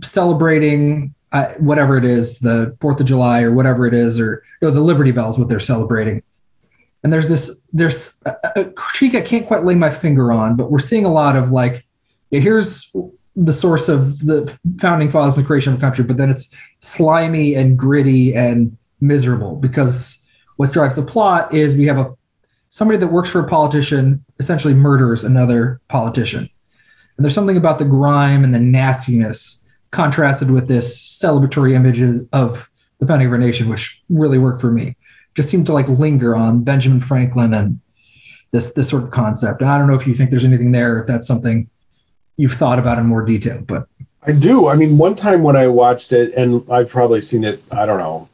[0.03, 4.67] celebrating uh, whatever it is, the Fourth of July or whatever it is, or you
[4.67, 6.23] know, the Liberty Bells, what they're celebrating.
[7.03, 10.71] And there's this there's a, a critique I can't quite lay my finger on, but
[10.71, 11.85] we're seeing a lot of like,
[12.29, 12.93] here's
[13.35, 17.55] the source of the founding fathers and creation of the country, but then it's slimy
[17.55, 22.15] and gritty and miserable because what drives the plot is we have a
[22.67, 26.49] somebody that works for a politician essentially murders another politician.
[27.17, 32.69] And there's something about the grime and the nastiness contrasted with this celebratory images of
[32.99, 34.95] the founding of our nation, which really worked for me.
[35.39, 37.80] Just seemed to like linger on Benjamin Franklin and
[38.52, 39.62] this this sort of concept.
[39.62, 41.69] And I don't know if you think there's anything there, if that's something
[42.36, 43.88] you've thought about in more detail, but
[44.21, 44.67] I do.
[44.67, 47.99] I mean, one time when I watched it, and I've probably seen it, I don't
[47.99, 48.28] know,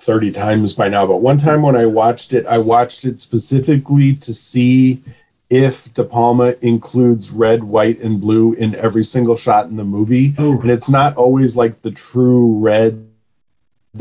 [0.00, 4.16] 30 times by now, but one time when I watched it, I watched it specifically
[4.16, 5.02] to see
[5.48, 10.34] if De Palma includes red, white, and blue in every single shot in the movie.
[10.40, 10.60] Ooh.
[10.60, 13.08] And it's not always like the true red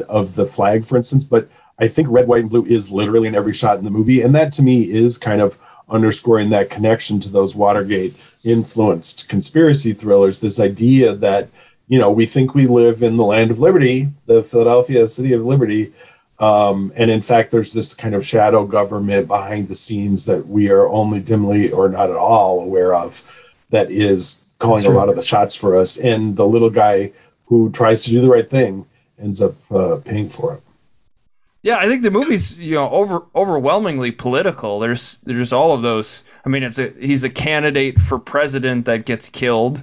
[0.09, 1.47] of the flag, for instance, but
[1.79, 4.21] I think red, white, and blue is literally in every shot in the movie.
[4.21, 5.57] And that to me is kind of
[5.89, 10.39] underscoring that connection to those Watergate influenced conspiracy thrillers.
[10.39, 11.49] This idea that
[11.87, 15.45] you know, we think we live in the land of liberty, the Philadelphia City of
[15.45, 15.93] Liberty.
[16.39, 20.69] Um, and in fact, there's this kind of shadow government behind the scenes that we
[20.71, 23.21] are only dimly or not at all aware of
[23.69, 25.97] that is calling a lot of the shots for us.
[25.97, 27.11] And the little guy
[27.45, 28.85] who tries to do the right thing
[29.19, 30.61] ends up uh, paying for it.
[31.63, 34.79] Yeah, I think the movie's you know over overwhelmingly political.
[34.79, 36.29] There's there's all of those.
[36.45, 39.81] I mean, it's a he's a candidate for president that gets killed,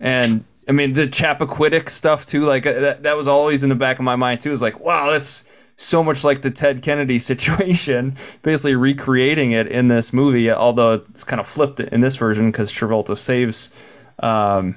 [0.00, 3.74] and I mean, the Chappaquiddick stuff too, like uh, that, that was always in the
[3.74, 4.52] back of my mind too.
[4.52, 5.44] It's like, wow, that's
[5.76, 10.50] so much like the Ted Kennedy situation, basically recreating it in this movie.
[10.50, 13.74] Although it's kind of flipped in this version because Travolta saves
[14.20, 14.76] um,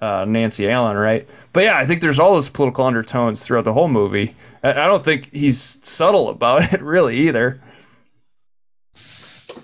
[0.00, 1.26] uh, Nancy Allen, right?
[1.52, 4.34] But yeah, I think there's all those political undertones throughout the whole movie.
[4.62, 7.60] I, I don't think he's subtle about it really either.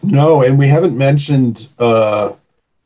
[0.03, 2.33] No, and we haven't mentioned uh,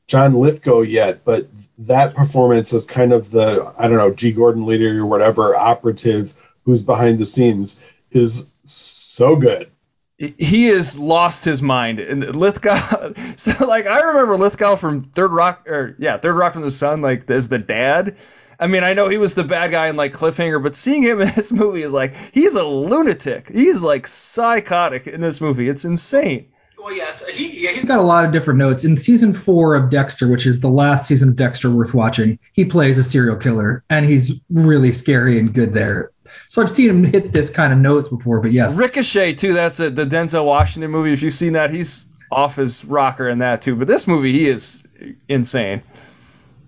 [0.07, 1.47] John Lithgow yet, but
[1.79, 6.35] that performance as kind of the I don't know G Gordon Liddy or whatever operative
[6.65, 9.71] who's behind the scenes is so good.
[10.19, 12.01] He has lost his mind.
[12.01, 16.63] And Lithgow, so like I remember Lithgow from Third Rock, or yeah, Third Rock from
[16.63, 18.17] the Sun, like as the dad.
[18.61, 21.21] I mean, I know he was the bad guy in like Cliffhanger, but seeing him
[21.21, 23.49] in this movie is like he's a lunatic.
[23.49, 25.69] He's like psychotic in this movie.
[25.69, 26.49] It's insane.
[26.79, 28.85] Well, yes, he, yeah, he's got a lot of different notes.
[28.85, 32.65] In season four of Dexter, which is the last season of Dexter worth watching, he
[32.65, 36.13] plays a serial killer, and he's really scary and good there.
[36.49, 38.81] So I've seen him hit this kind of notes before, but yes.
[38.81, 39.53] Ricochet too.
[39.53, 41.13] That's a, the Denzel Washington movie.
[41.13, 43.77] If you've seen that, he's off his rocker in that too.
[43.77, 44.87] But this movie, he is
[45.29, 45.83] insane.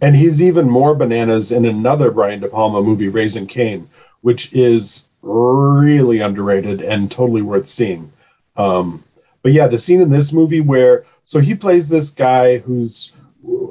[0.03, 3.88] And he's even more bananas in another Brian De Palma movie, Raising Cain,
[4.23, 8.11] which is really underrated and totally worth seeing.
[8.57, 9.05] Um,
[9.43, 13.12] but yeah, the scene in this movie where so he plays this guy who's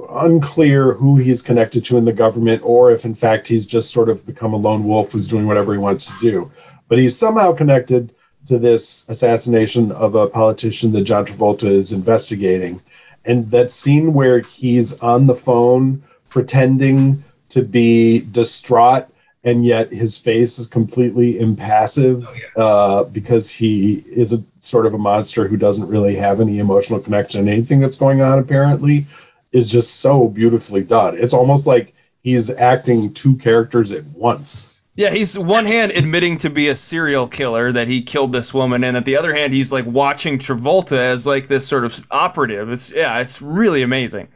[0.09, 4.09] unclear who he's connected to in the government or if in fact he's just sort
[4.09, 6.51] of become a lone wolf who's doing whatever he wants to do.
[6.87, 8.11] But he's somehow connected
[8.45, 12.81] to this assassination of a politician that John Travolta is investigating.
[13.25, 19.05] And that scene where he's on the phone pretending to be distraught
[19.43, 22.27] and yet his face is completely impassive
[22.57, 26.99] uh, because he is a sort of a monster who doesn't really have any emotional
[26.99, 28.39] connection to anything that's going on.
[28.39, 29.05] Apparently,
[29.51, 31.17] is just so beautifully done.
[31.17, 34.81] It's almost like he's acting two characters at once.
[34.95, 38.83] Yeah, he's one hand admitting to be a serial killer that he killed this woman,
[38.83, 42.69] and at the other hand, he's like watching Travolta as like this sort of operative.
[42.69, 44.27] It's yeah, it's really amazing.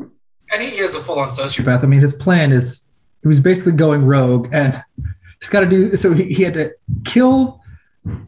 [0.00, 1.84] And he is a full-on sociopath.
[1.84, 2.90] I mean, his plan is
[3.22, 4.82] he was basically going rogue, and
[5.40, 6.12] he's got to do so.
[6.12, 6.72] He, he had to
[7.04, 7.62] kill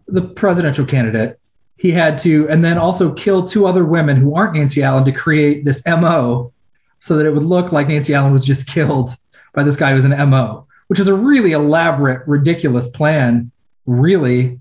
[0.06, 1.38] the presidential candidate.
[1.78, 5.12] He had to, and then also kill two other women who aren't Nancy Allen to
[5.12, 6.52] create this MO,
[6.98, 9.10] so that it would look like Nancy Allen was just killed
[9.54, 13.52] by this guy who's an MO, which is a really elaborate, ridiculous plan.
[13.86, 14.60] Really,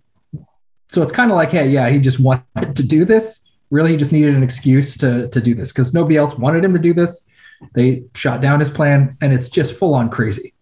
[0.89, 3.51] so it's kind of like, hey, yeah, he just wanted to do this.
[3.71, 6.73] Really, he just needed an excuse to to do this because nobody else wanted him
[6.73, 7.29] to do this.
[7.73, 10.53] They shot down his plan, and it's just full on crazy.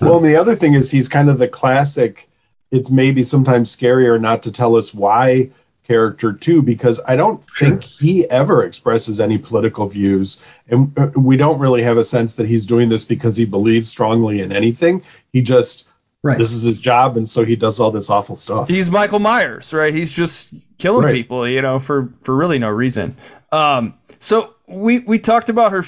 [0.00, 2.28] Well, the other thing is he's kind of the classic.
[2.70, 5.50] It's maybe sometimes scarier not to tell us why
[5.90, 11.36] character too, because I don't think he ever expresses any political views, and uh, we
[11.36, 15.02] don't really have a sense that he's doing this because he believes strongly in anything.
[15.32, 15.88] He just
[16.22, 16.38] Right.
[16.38, 18.68] this is his job, and so he does all this awful stuff.
[18.68, 19.92] He's Michael Myers, right?
[19.92, 21.14] He's just killing Right.
[21.14, 23.16] people, you know, for for really no reason.
[23.50, 25.82] Um, so we we talked about her,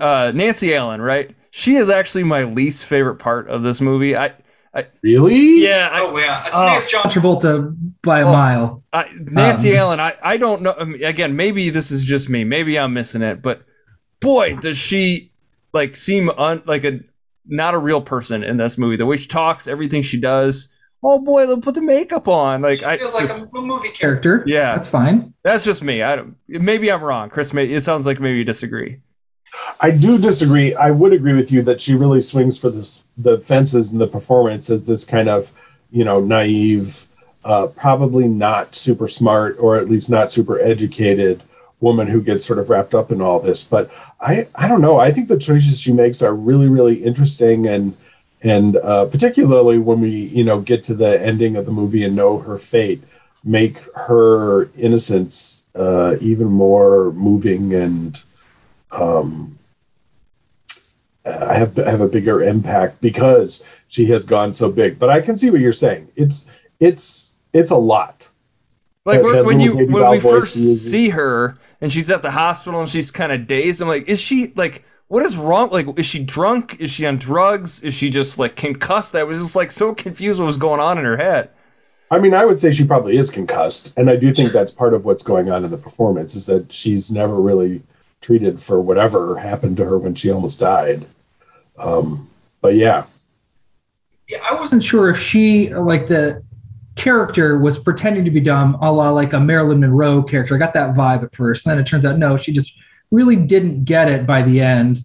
[0.00, 1.30] uh, Nancy Allen, right?
[1.50, 4.16] She is actually my least favorite part of this movie.
[4.16, 4.32] I,
[4.76, 5.62] I really?
[5.64, 7.04] yeah, I, Oh yeah, to me it's John.
[7.04, 8.84] Travolta by a mile.
[8.92, 10.74] I, Nancy Um, Allen, I, I don't know.
[10.78, 12.44] I mean, again, maybe this is just me.
[12.44, 13.40] Maybe I'm missing it.
[13.40, 13.62] But
[14.20, 15.32] boy, does she
[15.72, 17.00] like seem un, like a
[17.46, 18.96] not a real person in this movie.
[18.96, 20.72] The way she talks, everything she does.
[21.02, 22.62] Oh boy, they'll put the makeup on.
[22.62, 24.38] Like I feels like just, a, a movie character.
[24.38, 24.44] Character.
[24.46, 24.74] Yeah.
[24.74, 25.34] That's fine.
[25.42, 26.02] that's just me.
[26.02, 27.52] I don't, maybe I'm wrong, Chris.
[27.52, 29.00] May, it sounds like maybe you disagree.
[29.80, 30.74] I do disagree.
[30.74, 34.06] I would agree with you that she really swings for this, the fences in the
[34.06, 35.50] performance as this kind of,
[35.90, 37.06] you know, naive,
[37.44, 41.42] uh, probably not super smart or at least not super educated
[41.80, 43.64] woman who gets sort of wrapped up in all this.
[43.64, 43.90] But
[44.20, 44.98] I, I don't know.
[44.98, 47.96] I think the choices she makes are really, really interesting and
[48.42, 52.14] and uh, particularly when we, you know, get to the ending of the movie and
[52.14, 53.00] know her fate,
[53.42, 58.22] make her innocence uh, even more moving and
[58.90, 59.58] um,
[61.24, 64.98] uh, have have a bigger impact because she has gone so big.
[64.98, 66.08] But I can see what you're saying.
[66.16, 68.28] It's it's it's a lot.
[69.04, 72.80] Like That- when, that you when we first see her and she's at the hospital
[72.80, 75.70] and she's kind of dazed, I'm like, is she like, what is wrong?
[75.70, 76.80] Like, is she drunk?
[76.80, 77.82] Is she on drugs?
[77.82, 79.14] Is she just like concussed?
[79.14, 81.50] I was just like so confused what was going on in her head.
[82.08, 84.94] I mean, I would say she probably is concussed, and I do think that's part
[84.94, 87.82] of what's going on in the performance is that she's never really
[88.26, 91.04] treated for whatever happened to her when she almost died.
[91.78, 92.28] Um,
[92.60, 93.04] but yeah,
[94.28, 96.42] Yeah, I wasn't sure if she like the
[96.96, 100.56] character was pretending to be dumb, a la like a Marilyn Monroe character.
[100.56, 101.66] I got that vibe at first.
[101.66, 102.78] And then it turns out no, she just
[103.12, 104.98] really didn't get it by the end.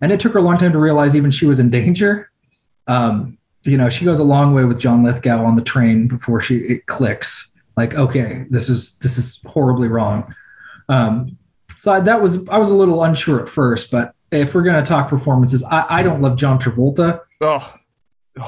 [0.00, 2.30] And it took her a long time to realize even she was in danger.
[2.88, 6.40] Um, you know, she goes a long way with John Lithgow on the train before
[6.40, 7.52] she it clicks.
[7.76, 10.34] Like, okay, this is this is horribly wrong.
[10.88, 11.38] Um,
[11.86, 14.84] so I, that was I was a little unsure at first, but if we're gonna
[14.84, 17.20] talk performances, I, I don't love John Travolta.
[17.40, 17.74] Oh,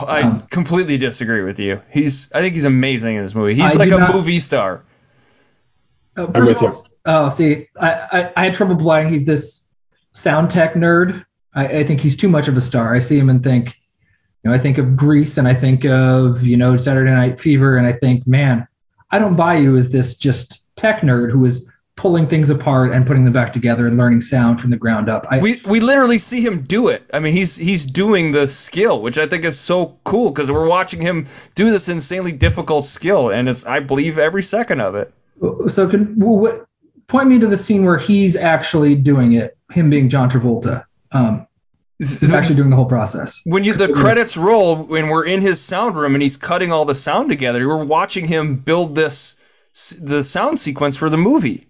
[0.08, 1.80] I Um, completely disagree with you.
[1.88, 3.54] He's, I think he's amazing in this movie.
[3.54, 4.82] He's I like a not- movie star.
[6.16, 9.10] Uh, I'm with of all- Oh, see, I, I, I had trouble blind.
[9.10, 9.72] He's this
[10.10, 11.24] sound tech nerd.
[11.54, 12.92] I, I think he's too much of a star.
[12.92, 13.78] I see him and think,
[14.42, 17.76] you know, I think of Grease and I think of, you know, Saturday Night Fever
[17.76, 18.66] and I think, man,
[19.12, 23.06] I don't buy you as this just tech nerd who is pulling things apart and
[23.06, 25.26] putting them back together and learning sound from the ground up.
[25.28, 27.04] I, We we literally see him do it.
[27.12, 30.68] I mean, he's he's doing the skill, which I think is so cool because we're
[30.68, 35.12] watching him do this insanely difficult skill, and it's I believe every second of it.
[35.66, 36.66] so can what,
[37.08, 40.84] point me to the scene where he's actually doing it, him being John Travolta.
[41.10, 41.46] Um,
[41.98, 43.40] he's actually doing the whole process.
[43.44, 46.84] when you the credits roll when we're in his sound room and he's cutting all
[46.84, 49.36] the sound together we're watching him build this
[50.00, 51.66] the sound sequence for the movie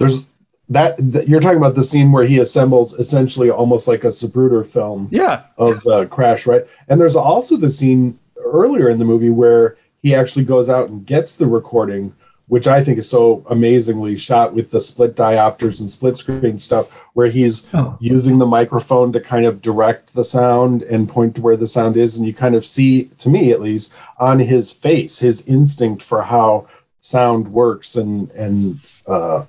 [0.00, 0.26] there's
[0.70, 4.64] that, that you're talking about the scene where he assembles essentially almost like a Zapruder
[4.66, 5.08] film.
[5.10, 6.64] yeah of the crash, right?
[6.88, 11.04] And there's also the scene earlier in the movie where he actually goes out and
[11.04, 12.14] gets the recording,
[12.46, 17.08] which I think is so amazingly shot with the split diopters and split screen stuff,
[17.14, 17.96] where he's Oh.
[18.00, 21.96] using the microphone to kind of direct the sound and point to where the sound
[21.96, 26.02] is, and you kind of see, to me at least, on his face his instinct
[26.02, 26.68] for how
[27.00, 28.76] sound works, and and
[29.06, 29.44] uh,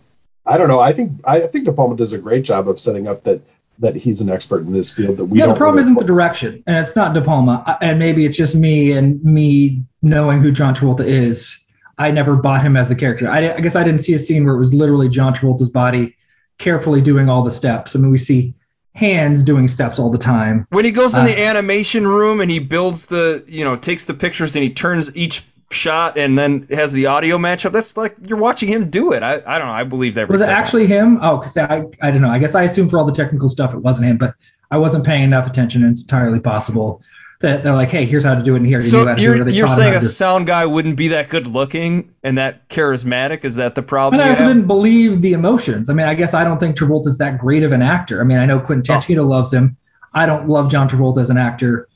[0.45, 0.79] I don't know.
[0.79, 3.41] I think I think De Palma does a great job of setting up that
[3.79, 5.55] that he's an expert in this field that we yeah, don't.
[5.55, 8.55] the problem really isn't the direction, and it's not De Palma, and maybe it's just
[8.55, 11.63] me and me knowing who John Travolta is.
[11.97, 13.29] I never bought him as the character.
[13.29, 16.15] I, I guess I didn't see a scene where it was literally John Travolta's body
[16.57, 17.95] carefully doing all the steps.
[17.95, 18.55] I mean, we see
[18.93, 20.65] hands doing steps all the time.
[20.69, 24.05] When he goes in Uh, the animation room and he builds the, you know, takes
[24.05, 28.15] the pictures and he turns each shot and then has the audio matchup, that's like
[28.27, 29.23] you're watching him do it.
[29.23, 29.73] I, I don't know.
[29.73, 30.61] I believe every Was it second.
[30.61, 31.19] actually him?
[31.21, 32.29] Oh, because I, I don't know.
[32.29, 34.35] I guess I assume for all the technical stuff it wasn't him, but
[34.69, 35.83] I wasn't paying enough attention.
[35.83, 37.01] And it's entirely possible
[37.39, 39.31] that they're like, hey, here's how to do it, and here So how to do
[39.31, 39.35] it.
[39.37, 43.43] you're, they you're saying a sound guy wouldn't be that good looking and that charismatic?
[43.45, 44.19] Is that the problem?
[44.19, 44.27] And?
[44.27, 44.53] I also have?
[44.53, 45.89] didn't believe the emotions.
[45.89, 48.21] I mean, I guess I don't think Travolta's that great of an actor.
[48.21, 49.23] I mean, I know Quentin Oh.
[49.23, 49.77] Loves him.
[50.13, 51.87] I don't love John Travolta as an actor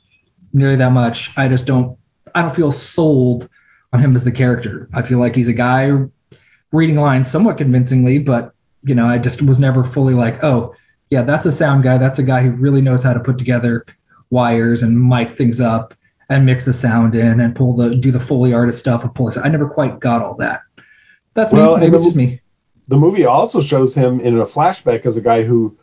[0.52, 1.36] nearly that much.
[1.38, 1.96] I just don't.
[2.34, 3.48] I don't feel sold
[3.96, 4.88] on him as the character.
[4.92, 5.90] I feel like he's a guy
[6.72, 10.74] reading lines somewhat convincingly, but you know, I just was never fully like, oh,
[11.10, 11.98] yeah, that's a sound guy.
[11.98, 13.84] That's a guy who really knows how to put together
[14.30, 15.94] wires and mic things up
[16.28, 19.26] and mix the sound in and pull the do the foley artist stuff and pull
[19.26, 19.38] this.
[19.38, 20.62] I never quite got all that.
[21.34, 21.60] That's me.
[21.76, 22.40] Maybe the- just me.
[22.88, 25.76] the movie also shows him in a flashback as a guy who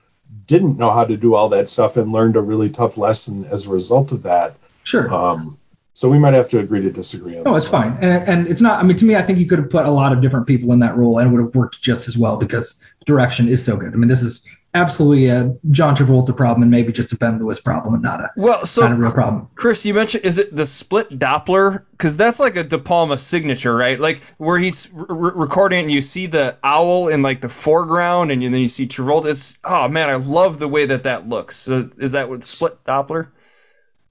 [0.45, 3.66] didn't know how to do all that stuff and learned a really tough lesson as
[3.66, 4.55] a result of that.
[4.84, 5.14] Sure.
[5.14, 5.57] Um,
[5.93, 7.93] so we might have to agree to disagree on No, it's one.
[7.93, 8.03] fine.
[8.03, 9.91] And, and it's not, I mean, to me, I think you could have put a
[9.91, 12.37] lot of different people in that role and it would have worked just as well
[12.37, 13.93] because the direction is so good.
[13.93, 17.61] I mean, this is absolutely a John Travolta problem and maybe just a Ben Lewis
[17.61, 19.47] problem and not a, Well, so not a real problem.
[19.53, 21.83] Chris, you mentioned is it the split Doppler?
[21.91, 23.99] Because that's like a De Palma signature, right?
[23.99, 28.31] Like where he's re- recording it and you see the owl in like the foreground,
[28.31, 29.27] and then you see Travolta.
[29.27, 31.55] It's, oh man, I love the way that that looks.
[31.57, 33.27] So is that what split Doppler?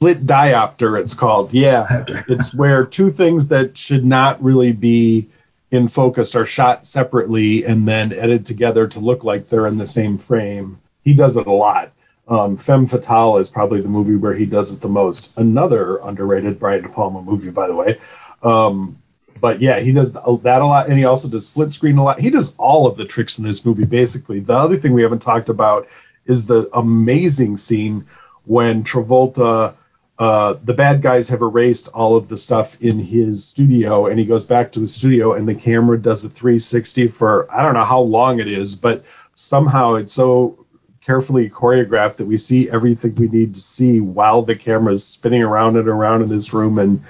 [0.03, 1.53] Split diopter, it's called.
[1.53, 5.29] Yeah, it's where two things that should not really be
[5.71, 9.87] in focus are shot separately and then edited together to look like they're in the
[9.87, 10.81] same frame.
[11.05, 11.93] He does it a lot.
[12.27, 15.39] Um, Femme Fatale is probably the movie where he does it the most.
[15.39, 17.97] Another underrated Brian De Palma movie, by the way.
[18.43, 18.99] Um,
[19.41, 20.27] but yeah, he does that
[20.63, 22.19] a lot, and he also does split screen a lot.
[22.19, 24.41] He does all of the tricks in this movie, basically.
[24.41, 25.87] The other thing we haven't talked about
[26.27, 28.05] is the amazing scene
[28.45, 29.75] when Travolta,
[30.19, 34.27] uh, the bad guys have erased all of the stuff in his studio, and he
[34.27, 37.85] goes back to his studio, and the camera does a 360 for I don't know
[37.85, 40.67] how long it is, but somehow it's so
[41.05, 45.43] carefully choreographed that we see everything we need to see while the camera is spinning
[45.43, 47.01] around and around in this room and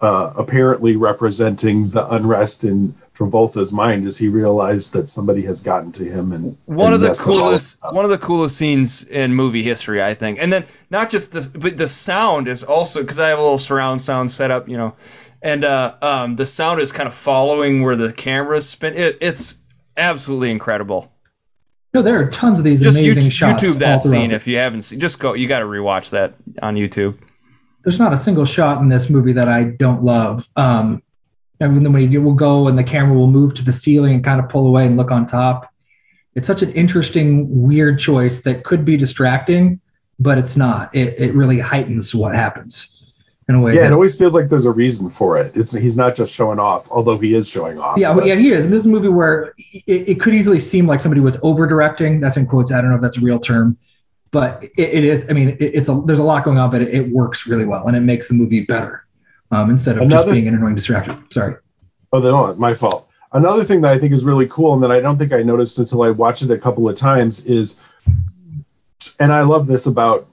[0.00, 5.90] uh, apparently representing the unrest in Travolta's mind as he realized that somebody has gotten
[5.92, 8.56] to him and One and of the messed with all coolest, one of the coolest
[8.56, 10.38] scenes in movie history, I think.
[10.40, 13.58] And then not just this, but the sound is also because I have a little
[13.58, 14.94] surround sound set up, you know,
[15.42, 18.94] and uh, um, the sound is kind of following where the cameras spin.
[18.94, 19.56] It, it's
[19.96, 21.10] absolutely incredible.
[21.92, 23.62] No, there are tons of these Just amazing YouTube, shots.
[23.64, 25.00] YouTube that scene if you haven't seen.
[25.00, 25.34] Just go.
[25.34, 27.18] You got to rewatch that on YouTube.
[27.88, 30.46] There's not a single shot in this movie that I don't love.
[30.56, 31.02] Um,
[31.58, 34.22] and then when you will go and the camera will move to the ceiling and
[34.22, 35.72] kind of pull away and look on top.
[36.34, 39.80] It's such an interesting, weird choice that could be distracting,
[40.20, 40.94] but it's not.
[40.94, 42.94] It, it really heightens what happens
[43.48, 43.72] in a way.
[43.72, 45.56] Yeah, that- it always feels like there's a reason for it.
[45.56, 47.96] It's he's not just showing off, although he is showing off.
[47.96, 48.64] Yeah, but- yeah, he is.
[48.64, 51.66] And this is a movie where it, it could easily seem like somebody was over
[51.66, 52.20] directing.
[52.20, 52.70] That's in quotes.
[52.70, 53.78] I don't know if that's a real term,
[54.30, 55.26] but it, it is.
[55.30, 57.64] I mean, it, it's a there's a lot going on, but it, it works really
[57.64, 59.04] well and it makes the movie better
[59.50, 61.30] um, instead of just Another- being an annoying distraction.
[61.30, 61.56] Sorry.
[62.12, 63.08] Oh, no, my fault.
[63.30, 65.78] Another thing that I think is really cool and that I don't think I noticed
[65.78, 67.78] until I watched it a couple of times is,
[69.20, 70.26] and I love this about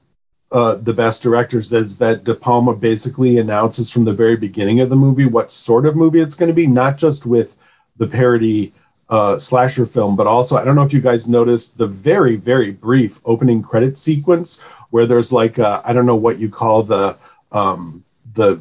[0.51, 4.89] uh, the best directors, is that De Palma basically announces from the very beginning of
[4.89, 7.57] the movie what sort of movie it's going to be, not just with
[7.97, 8.71] the parody
[9.09, 12.71] uh, slasher film, but also I don't know if you guys noticed the very very
[12.71, 17.17] brief opening credit sequence where there's like I I don't know what you call the
[17.51, 18.03] um,
[18.33, 18.59] the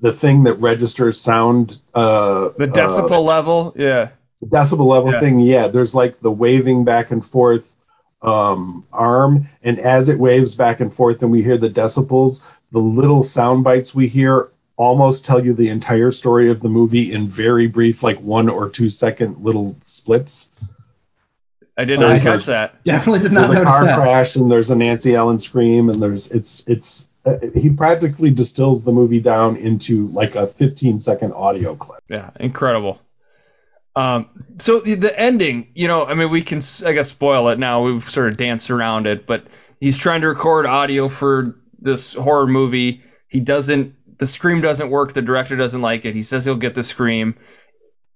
[0.00, 4.08] the thing that registers sound uh, The uh, decibel level, yeah.
[4.40, 5.20] The decibel level Yeah.
[5.20, 7.74] thing yeah there's like the waving back and forth
[8.20, 12.78] um, arm and as it waves back and forth and we hear the decibels the
[12.78, 14.48] little sound bites we hear
[14.82, 18.68] almost tell you the entire story of the movie in very brief like one or
[18.68, 20.50] two second little splits
[21.76, 22.84] I did not There's catch a- that.
[22.84, 23.98] Definitely did not there's a notice car that.
[23.98, 28.84] crash and there's a Nancy Allen scream and there's it's it's uh, he practically distills
[28.84, 33.00] the movie down into like a 15 second audio clip Yeah, incredible.
[33.96, 34.28] Um,
[34.58, 37.84] so the, the ending, you know, I mean, we can, I guess, spoil it now.
[37.84, 39.46] We've sort of danced around it, but
[39.80, 43.02] he's trying to record audio for this horror movie.
[43.28, 45.12] He doesn't, the scream doesn't work.
[45.14, 46.14] The director doesn't like it.
[46.14, 47.34] He says he'll get the scream.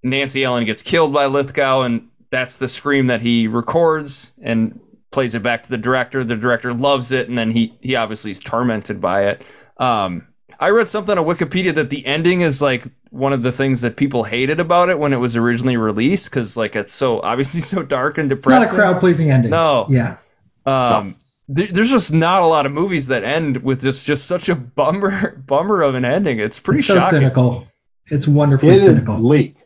[0.04, 4.78] Nancy Allen gets killed by Lithgow, and that's the scream that he records and
[5.10, 6.22] plays it back to the director.
[6.22, 9.44] The director loves it, and then he he obviously is tormented by it.
[9.78, 10.28] Um,
[10.60, 13.96] I read something on Wikipedia that the ending is like one of the things that
[13.96, 17.82] people hated about it when it was originally released because like it's so obviously so
[17.82, 18.62] dark and depressing.
[18.62, 19.50] It's not a crowd pleasing ending.
[19.50, 19.88] No.
[19.90, 20.18] Yeah.
[20.64, 21.16] Um,
[21.48, 25.36] there's just not a lot of movies that end with this just such a bummer
[25.46, 26.40] bummer of an ending.
[26.40, 27.20] It's pretty it's so shocking.
[27.20, 27.66] cynical.
[28.06, 29.16] It's wonderfully It is cynical.
[29.18, 29.56] bleak.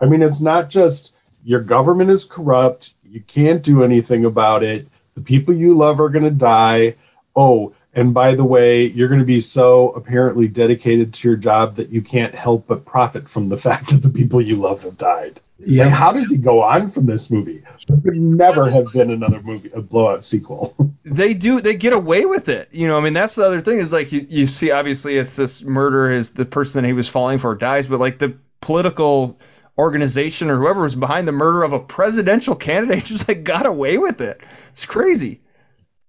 [0.00, 1.14] I mean, it's not just
[1.44, 2.92] your government is corrupt.
[3.04, 4.86] You can't do anything about it.
[5.14, 6.94] The people you love are going to die.
[7.34, 11.76] Oh, and by the way, you're going to be so apparently dedicated to your job
[11.76, 14.98] that you can't help but profit from the fact that the people you love have
[14.98, 15.40] died.
[15.58, 15.84] Yeah.
[15.84, 17.62] Like, how does he go on from this movie?
[17.86, 20.74] There could never have been another movie, a blowout sequel.
[21.04, 23.78] they do they get away with it you know i mean that's the other thing
[23.78, 27.08] is like you, you see obviously it's this murder is the person that he was
[27.08, 29.38] falling for dies but like the political
[29.78, 33.98] organization or whoever was behind the murder of a presidential candidate just like got away
[33.98, 35.40] with it it's crazy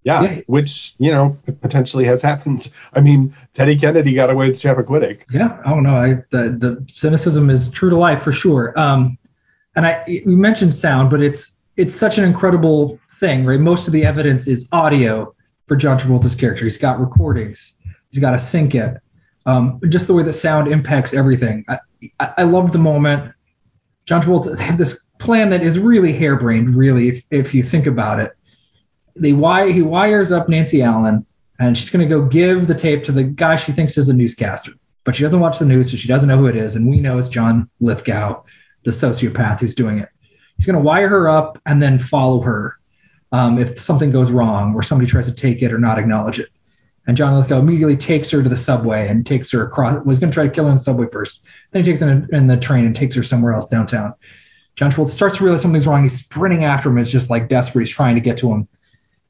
[0.04, 0.42] yeah, Yeah.
[0.48, 2.72] which you know potentially has happened.
[2.94, 5.24] I mean, Teddy Kennedy got away with Chappaquiddick.
[5.32, 5.96] Yeah, I don't know.
[5.96, 8.74] I, the the cynicism is true to life for sure.
[8.78, 9.18] Um,
[9.76, 13.60] and I we mentioned sound, but it's it's such an incredible thing, right?
[13.60, 15.36] Most of the evidence is audio
[15.68, 16.66] for John Travolta's character.
[16.66, 17.80] He's got recordings.
[18.10, 18.98] He's got to sync it.
[19.46, 21.66] Um, just the way that sound impacts everything.
[21.68, 21.80] I,
[22.20, 23.34] I, I loved the moment.
[24.06, 28.20] John Travolta had this plan that is really harebrained, really, if, if you think about
[28.20, 28.34] it.
[29.16, 31.26] They wire, he wires up Nancy Allen,
[31.60, 34.14] and she's going to go give the tape to the guy she thinks is a
[34.14, 36.76] newscaster but she doesn't watch the news, so she doesn't know who it is.
[36.76, 38.44] And we know it's John Lithgow,
[38.84, 40.10] the sociopath who's doing it.
[40.58, 42.76] He's going to wire her up and then follow her
[43.32, 46.50] um, if something goes wrong or somebody tries to take it or not acknowledge it.
[47.08, 50.06] And John Lithgow immediately takes her to the subway and takes her across.
[50.06, 51.44] He's going to try to kill her in the subway first.
[51.72, 54.14] Then he takes her in, in the train and takes her somewhere else downtown.
[54.76, 56.04] John Travolta starts to realize something's wrong.
[56.04, 57.00] He's sprinting after him.
[57.00, 57.82] It's just like desperate.
[57.82, 58.68] He's trying to get to him.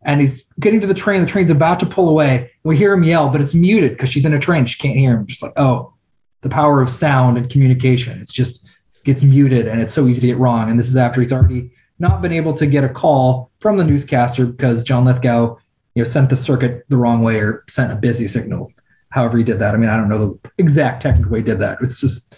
[0.04, 1.22] And he's getting to the train.
[1.22, 2.52] The train's about to pull away.
[2.64, 4.66] We hear him yell, but it's muted because she's in a train.
[4.66, 5.28] She can't hear him.
[5.28, 5.93] Just like, oh,
[6.41, 8.20] the power of sound and communication.
[8.20, 8.66] It's just
[9.04, 10.70] gets muted and it's so easy to get wrong.
[10.70, 13.84] And this is after he's already not been able to get a call from the
[13.84, 15.58] newscaster because John Lithgow,
[15.93, 18.72] you know, sent the circuit the wrong way or sent a busy signal.
[19.10, 19.76] However he did that.
[19.76, 21.80] I mean, I don't know the exact technical way he did that.
[21.82, 22.34] It's just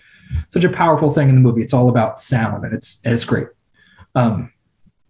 [0.50, 1.62] such a powerful thing in the movie.
[1.62, 3.48] It's all about sound and it's and it's great.
[4.16, 4.52] Um,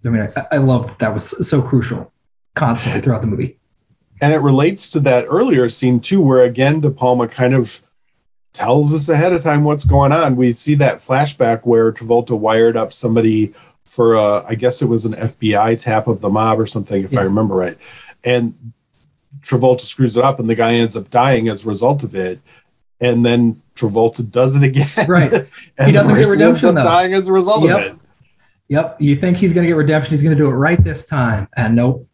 [0.05, 2.12] I mean, I, I love that that was so crucial
[2.55, 3.57] constantly throughout the movie.
[4.21, 7.79] And it relates to that earlier scene too, where again De Palma kind of
[8.53, 10.35] tells us ahead of time what's going on.
[10.35, 15.05] We see that flashback where Travolta wired up somebody for a, I guess it was
[15.05, 17.77] an FBI tap of the mob or something, if I remember right.
[18.23, 18.53] And
[19.41, 22.39] Travolta screws it up, and the guy ends up dying as a result of it.
[23.01, 25.07] And then Travolta does it again.
[25.09, 25.33] Right.
[25.77, 26.83] and He doesn't get person ends redemption, up though.
[26.83, 27.77] dying as a result Yep.
[27.77, 28.01] of it.
[28.69, 29.01] Yep.
[29.01, 30.11] You think he's going to get redemption.
[30.11, 31.49] He's going to do it right this time.
[31.57, 32.07] And nope.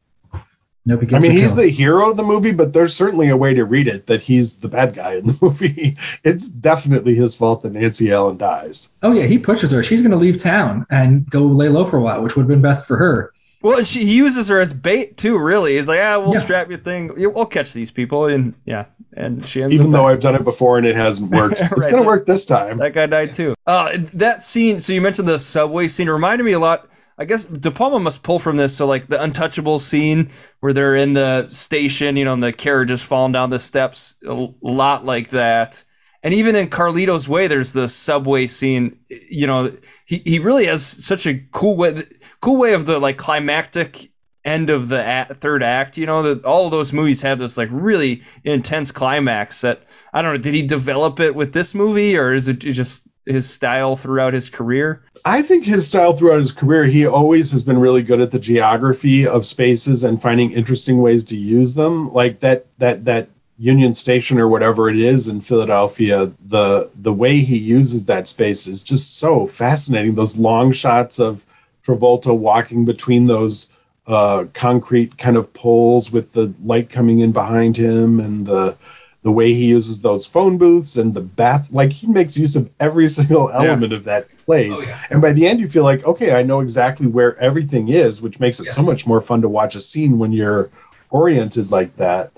[0.89, 1.03] Nope.
[1.09, 3.63] He I mean, he's the hero of the movie, but there's certainly a way to
[3.63, 5.97] read it that he's the bad guy in the movie.
[6.23, 8.89] It's definitely his fault that Nancy Allen dies.
[9.03, 9.25] Oh, yeah.
[9.27, 9.83] He pushes her.
[9.83, 12.47] She's going to leave town and go lay low for a while, which would have
[12.49, 13.31] been best for her.
[13.61, 16.39] well she he uses her as bait too really he's like ah we'll Yeah.
[16.39, 19.91] strap your thing Yeah, we'll catch these people and yeah and she ends Even up
[19.91, 22.77] though I've done it before and it hasn't worked, it's gonna work this time.
[22.77, 23.55] That guy died too.
[23.67, 24.79] Uh, that scene.
[24.79, 26.07] So you mentioned the subway scene.
[26.07, 26.87] It reminded me a lot.
[27.19, 28.77] I guess De Palma must pull from this.
[28.77, 30.29] So like the Untouchable scene
[30.61, 34.15] where they're in the station, you know, and the carriage is falling down the steps.
[34.25, 35.83] A lot like that.
[36.23, 38.99] And even in Carlito's Way, there's the subway scene.
[39.29, 39.71] You know,
[40.05, 42.03] he, he really has such a cool way,
[42.39, 43.97] cool way of the like climactic
[44.45, 45.97] end of the act, third act.
[45.97, 49.81] You know, that all of those movies have this like really intense climax that
[50.13, 50.41] I don't know.
[50.41, 54.49] Did he develop it with this movie, or is it just his style throughout his
[54.49, 55.01] career?
[55.23, 58.39] I think his style throughout his career, he always has been really good at the
[58.39, 62.11] geography of spaces and finding interesting ways to use them.
[62.11, 67.37] Like that that that Union Station or whatever it is in Philadelphia, the the way
[67.37, 70.15] he uses that space is just so fascinating.
[70.15, 71.45] Those long shots of
[71.83, 73.71] Travolta walking between those
[74.07, 78.75] uh, concrete kind of poles with the light coming in behind him and the
[79.21, 82.69] the way he uses those phone booths and the bath like he makes use of
[82.79, 84.97] every single element of that place Oh, yeah.
[85.11, 88.39] and by the end you feel like okay i know exactly where everything is which
[88.39, 90.69] makes it so much more fun to watch a scene when you're
[91.09, 92.31] oriented like that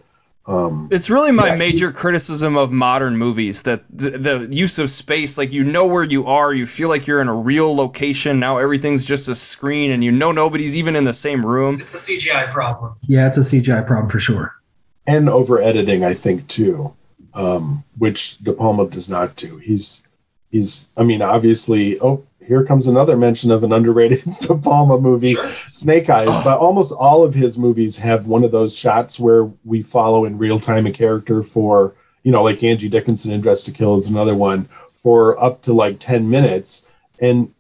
[0.48, 1.58] um, It's really my Yeah.
[1.58, 6.04] major criticism of modern movies that the, the use of space, like you know where
[6.04, 8.40] you are, you feel like you're in a real location.
[8.40, 11.80] Now everything's just a screen, and you know nobody's even in the same room.
[11.80, 12.96] It's a CGI problem.
[13.08, 14.56] Yeah, it's a CGI problem for sure.
[15.16, 16.93] And over editing i think too
[17.34, 20.05] um, which de palma does not do he's
[20.49, 25.36] he's I mean obviously oh here comes another mention of an underrated De Palma movie,
[25.36, 25.45] sure.
[25.45, 26.28] Snake Eyes.
[26.30, 26.41] Oh.
[26.43, 30.38] But almost all of his movies have one of those shots where we follow in
[30.38, 34.09] real time a character for, you know, like Angie Dickinson in Dressed to Kill is
[34.09, 36.93] another one for up to like 10 minutes.
[37.22, 37.53] And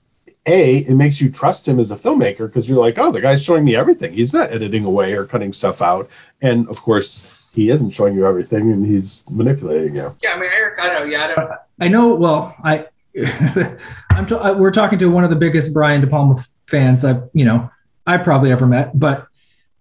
[0.45, 3.43] a, it makes you trust him as a filmmaker because you're like, oh, the guy's
[3.43, 4.13] showing me everything.
[4.13, 6.09] He's not editing away or cutting stuff out.
[6.41, 10.15] And of course, he isn't showing you everything, and he's manipulating you.
[10.21, 11.03] Yeah, I mean, Eric, I know.
[11.03, 11.51] Yeah, I don't.
[11.79, 12.15] I know.
[12.15, 12.87] Well, I
[14.09, 16.35] I'm t- I, we're talking to one of the biggest Brian De Palma
[16.67, 17.69] fans I you know
[18.07, 19.27] I probably ever met, but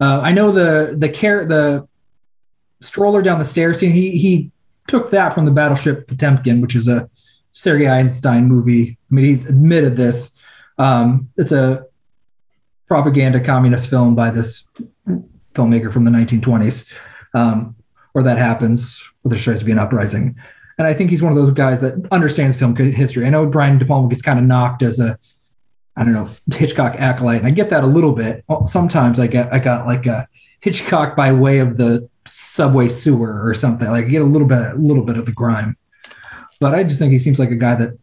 [0.00, 1.86] uh, I know the the care the
[2.80, 3.92] stroller down the stairs scene.
[3.92, 4.50] He he
[4.88, 7.08] took that from the Battleship Potemkin, which is a
[7.52, 8.98] Sergei Eisenstein movie.
[9.11, 10.39] I mean, he's admitted this.
[10.81, 11.85] Um, it's a
[12.89, 14.66] propaganda communist film by this
[15.55, 16.91] filmmaker from the 1920s,
[17.35, 17.76] um,
[18.12, 20.37] where that happens, where there tries to be an uprising.
[20.78, 23.26] And I think he's one of those guys that understands film history.
[23.26, 25.18] I know Brian De Palma gets kind of knocked as a,
[25.95, 28.43] I don't know, Hitchcock acolyte, and I get that a little bit.
[28.64, 30.28] Sometimes I get I got like a
[30.61, 33.87] Hitchcock by way of the subway sewer or something.
[33.87, 35.76] Like I get a little bit a little bit of the grime.
[36.59, 37.99] But I just think he seems like a guy that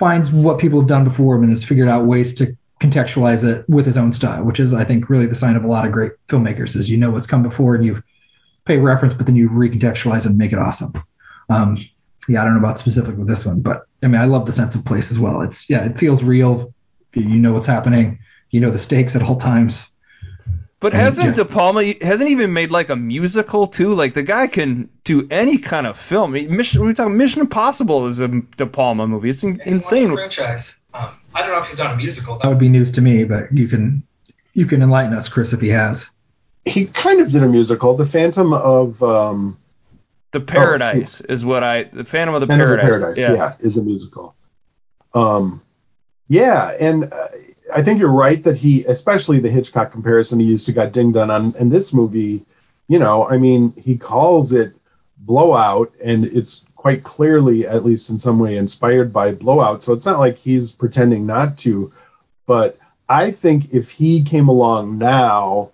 [0.00, 3.66] finds what people have done before him and has figured out ways to contextualize it
[3.68, 5.92] with his own style, which is I think really the sign of a lot of
[5.92, 8.02] great filmmakers is you know what's come before and you
[8.64, 10.92] pay reference, but then you recontextualize and make it awesome.
[11.50, 11.76] Um,
[12.26, 14.52] yeah, I don't know about specific with this one, but I mean, I love the
[14.52, 15.42] sense of place as well.
[15.42, 16.74] It's yeah, it feels real.
[17.12, 18.20] You know what's happening.
[18.50, 19.92] You know the stakes at all times.
[20.80, 21.44] But hasn't yeah.
[21.44, 23.92] De Palma hasn't even made like a musical too?
[23.92, 26.32] Like the guy can do any kind of film.
[26.32, 29.28] Mission, we talking Mission Impossible is a De Palma movie.
[29.28, 30.14] It's in, insane.
[30.14, 30.80] Franchise.
[30.94, 32.38] Um, I don't know if he's done a musical.
[32.38, 34.04] That would be news to me, but you can
[34.54, 36.14] you can enlighten us, Chris, if he has.
[36.64, 39.58] He kind of did a musical, The Phantom of um,
[40.30, 41.84] the Paradise oh, is what I.
[41.84, 42.96] The Phantom of the Phantom Paradise.
[42.96, 43.34] Of Paradise, yeah.
[43.34, 43.52] yeah.
[43.60, 44.34] is a musical.
[45.12, 45.60] Um,
[46.28, 47.26] yeah, and uh,
[47.74, 51.16] I think you're right that he, especially the Hitchcock comparison he used to got dinged
[51.16, 52.42] on in this movie.
[52.88, 54.74] You know, I mean, he calls it
[55.18, 59.82] Blowout, and it's quite clearly, at least in some way, inspired by Blowout.
[59.82, 61.92] So it's not like he's pretending not to.
[62.46, 65.70] But I think if he came along now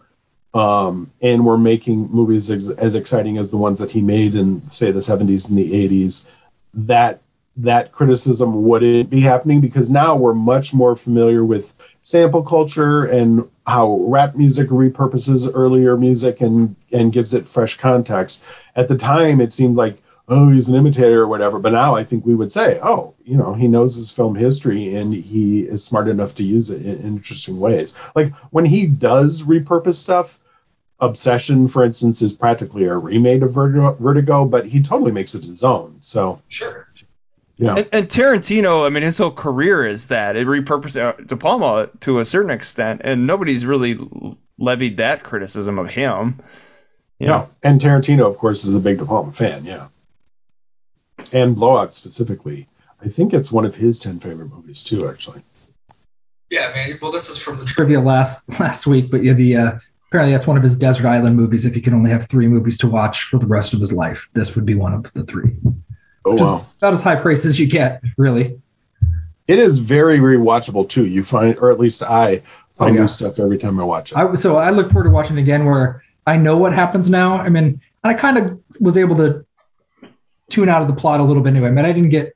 [0.52, 4.68] um, and we're making movies ex- as exciting as the ones that he made in
[4.70, 6.30] say the 70s and the 80s
[6.74, 7.20] that
[7.58, 13.48] that criticism wouldn't be happening because now we're much more familiar with sample culture and
[13.66, 18.44] how rap music repurposes earlier music and and gives it fresh context
[18.74, 22.04] at the time it seemed like oh he's an imitator or whatever but now i
[22.04, 25.82] think we would say oh you know he knows his film history and he is
[25.82, 30.38] smart enough to use it in interesting ways like when he does repurpose stuff
[30.98, 35.62] Obsession, for instance, is practically a remake of Vertigo, but he totally makes it his
[35.62, 35.98] own.
[36.00, 36.88] So sure.
[37.58, 37.76] Yeah.
[37.76, 41.88] And, and, Tarantino, I mean, his whole career is that it repurposed uh, De Palma
[42.00, 43.98] to a certain extent, and nobody's really
[44.58, 46.40] levied that criticism of him.
[47.18, 47.28] Yeah.
[47.28, 47.48] No.
[47.62, 49.64] And Tarantino, of course, is a big De Palma fan.
[49.64, 49.88] Yeah.
[51.32, 52.66] And Blowout specifically.
[53.02, 55.40] I think it's one of his ten favorite movies too, actually.
[56.50, 56.98] Yeah, man.
[57.00, 59.78] Well, this is from the trivia last last week, but yeah, the uh,
[60.08, 61.64] apparently that's one of his desert island movies.
[61.64, 64.28] If he could only have three movies to watch for the rest of his life,
[64.32, 65.56] this would be one of the three.
[66.26, 66.66] Oh wow!
[66.78, 68.60] About as high praise as you get, really.
[69.48, 71.06] It is very rewatchable too.
[71.06, 73.00] You find, or at least I find oh, yeah.
[73.02, 74.18] new stuff every time I watch it.
[74.18, 77.38] I, so I look forward to watching it again, where I know what happens now.
[77.38, 79.46] I mean, I kind of was able to
[80.50, 81.68] tune out of the plot a little bit anyway.
[81.68, 82.34] I mean, I didn't get.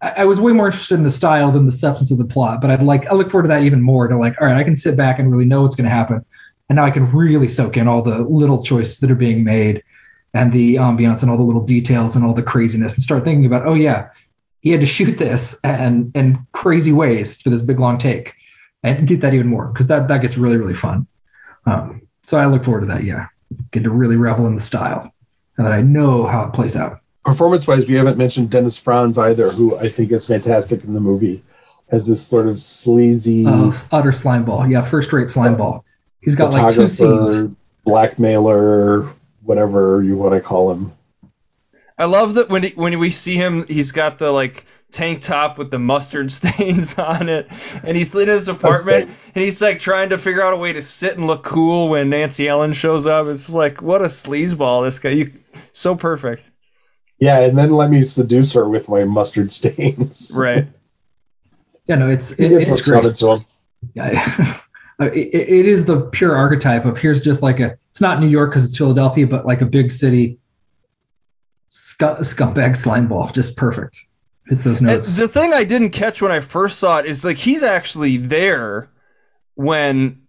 [0.00, 2.60] I, I was way more interested in the style than the substance of the plot,
[2.60, 4.06] but I'd like I look forward to that even more.
[4.06, 6.24] To like, all right, I can sit back and really know what's going to happen
[6.68, 9.82] and now I can really soak in all the little choices that are being made
[10.34, 13.46] and the ambiance and all the little details and all the craziness and start thinking
[13.46, 14.10] about, oh yeah,
[14.60, 18.34] he had to shoot this and in crazy ways for this big long take
[18.82, 21.06] and get that even more because that that gets really really fun.
[21.66, 23.04] Um, so I look forward to that.
[23.04, 23.28] Yeah,
[23.70, 25.12] get to really revel in the style
[25.56, 27.00] and that I know how it plays out.
[27.24, 31.00] Performance wise, we haven't mentioned Dennis Franz either, who I think is fantastic in the
[31.00, 31.42] movie
[31.90, 34.66] as this sort of sleazy, uh, utter slime ball.
[34.66, 35.84] Yeah, first rate slime ball.
[36.20, 37.54] He's got like two scenes.
[37.84, 39.08] Blackmailer,
[39.48, 40.92] whatever you want to call him.
[41.96, 45.58] I love that when he, when we see him, he's got the like tank top
[45.58, 47.48] with the mustard stains on it,
[47.82, 50.82] and he's in his apartment, and he's like trying to figure out a way to
[50.82, 53.26] sit and look cool when Nancy Allen shows up.
[53.26, 55.10] It's like what a sleazeball this guy.
[55.10, 55.32] You
[55.72, 56.48] so perfect.
[57.18, 60.36] Yeah, and then let me seduce her with my mustard stains.
[60.38, 60.68] Right.
[61.86, 63.42] yeah, no, it's it, it's great.
[63.94, 64.60] Yeah.
[65.00, 68.28] Uh, it, it is the pure archetype of here's just like a it's not New
[68.28, 70.38] York because it's Philadelphia, but like a big city
[71.70, 74.00] scumbag slime ball, just perfect.
[74.46, 75.16] hits those And notes.
[75.16, 78.90] the thing I didn't catch when I first saw it is like he's actually there
[79.54, 80.22] when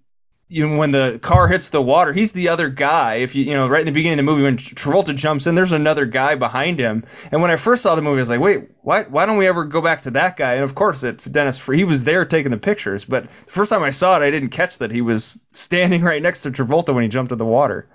[0.52, 2.12] you know, when the car hits the water.
[2.12, 3.16] He's the other guy.
[3.16, 5.54] If you you know right in the beginning of the movie when Travolta jumps in,
[5.54, 7.06] there's another guy behind him.
[7.32, 9.48] And when I first saw the movie, I was like, wait, why why don't we
[9.48, 10.56] ever go back to that guy?
[10.56, 11.60] And of course it's Dennis.
[11.60, 11.78] Free.
[11.78, 14.50] He was there taking the pictures, but the first time I saw it, I didn't
[14.50, 17.88] catch that he was standing right next to Travolta when he jumped in the water.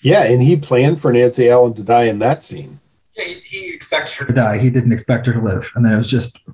[0.00, 2.78] Yeah, and he planned for Nancy Allen to die in that scene.
[3.16, 4.58] Yeah, he, he expects her to die.
[4.58, 6.46] He didn't expect her to live, and then it was just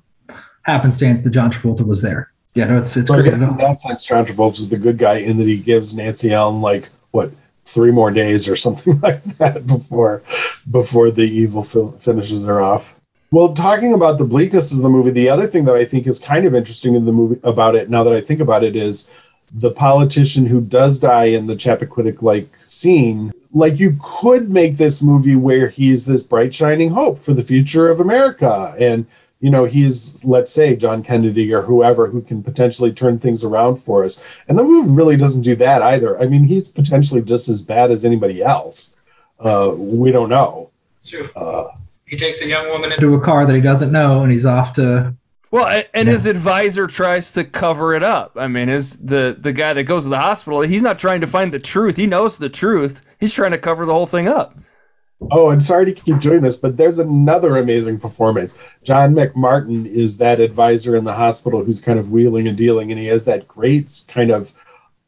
[0.63, 2.32] happenstance that John Travolta was there.
[2.55, 3.25] Yeah, no, it's it's So great.
[3.25, 6.61] guess in that sense, John Travolta's the good guy in that he gives Nancy Allen
[6.61, 7.31] like what
[7.65, 10.21] three more days or something like that before
[10.69, 12.99] before the evil fi- finishes her off.
[13.31, 16.19] Well, talking about the bleakness of the movie, the other thing that I think is
[16.19, 19.09] kind of interesting in the movie about it, now that I think about it, is
[19.55, 23.31] the politician who does die in the Chappaquiddick like scene.
[23.51, 27.89] Like you could make this movie where he's this bright shining hope for the future
[27.89, 29.07] of America, and
[29.43, 33.75] you know he's let's say John Kennedy or whoever who can potentially turn things around
[33.75, 34.41] for us.
[34.47, 36.17] And the movie really doesn't do that either.
[36.19, 38.95] I mean, he's potentially just as bad as anybody else.
[39.39, 40.69] Uh, we don't know.
[40.95, 41.29] It's true.
[41.35, 41.67] Uh,
[42.07, 44.45] He takes a young woman into into a car that he doesn't know, and he's
[44.45, 45.13] off to.
[45.51, 48.31] Well, a- and his advisor tries to cover it up.
[48.37, 51.27] I mean, his the the guy that goes to the hospital, he's not trying to
[51.27, 51.97] find the truth.
[51.97, 53.03] He knows the truth.
[53.19, 54.55] He's trying to cover the whole thing up.
[55.31, 58.55] Oh, and sorry to keep doing this, but there's another amazing performance.
[58.83, 62.99] John McMartin is that advisor in the hospital who's kind of wheeling and dealing, and
[62.99, 64.53] he has that great kind of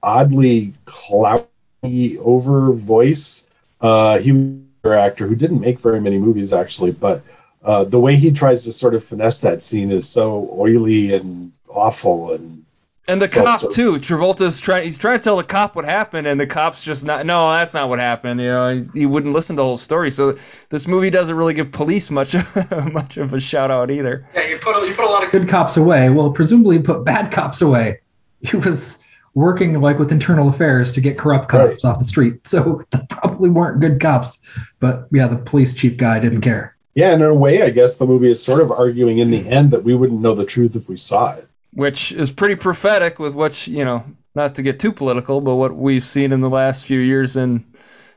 [0.01, 3.47] oddly cloudy over voice.
[3.81, 7.23] Uh, he was an actor who didn't make very many movies actually, but
[7.63, 11.51] uh, the way he tries to sort of finesse that scene is so oily and
[11.67, 12.64] awful and
[13.07, 13.93] And the So- cop so- too.
[13.97, 14.85] Travolta's trying.
[14.85, 17.25] He's trying to tell the cop what happened, and the cop's just not.
[17.25, 18.39] No, that's not what happened.
[18.41, 20.09] You know, he, he wouldn't listen to the whole story.
[20.11, 20.31] So
[20.69, 22.35] this movie doesn't really give police much
[22.93, 24.27] much of a shout out either.
[24.33, 25.41] Yeah, you put a, you put a lot of good.
[25.43, 26.09] good cops away.
[26.09, 27.99] Well, presumably put bad cops away.
[28.41, 29.03] He was
[29.35, 31.91] working like with internal affairs to get corrupt cops Right.
[31.91, 32.47] off the street.
[32.47, 34.41] So they probably weren't good cops.
[34.79, 36.75] But yeah, the police chief guy didn't care.
[36.95, 39.47] yeah, and in a way, I guess the movie is sort of arguing in the
[39.47, 41.45] end that we wouldn't know the truth if we saw it.
[41.75, 44.03] Which is pretty prophetic with what you know
[44.33, 47.63] not to get too political but what we've seen in the last few years in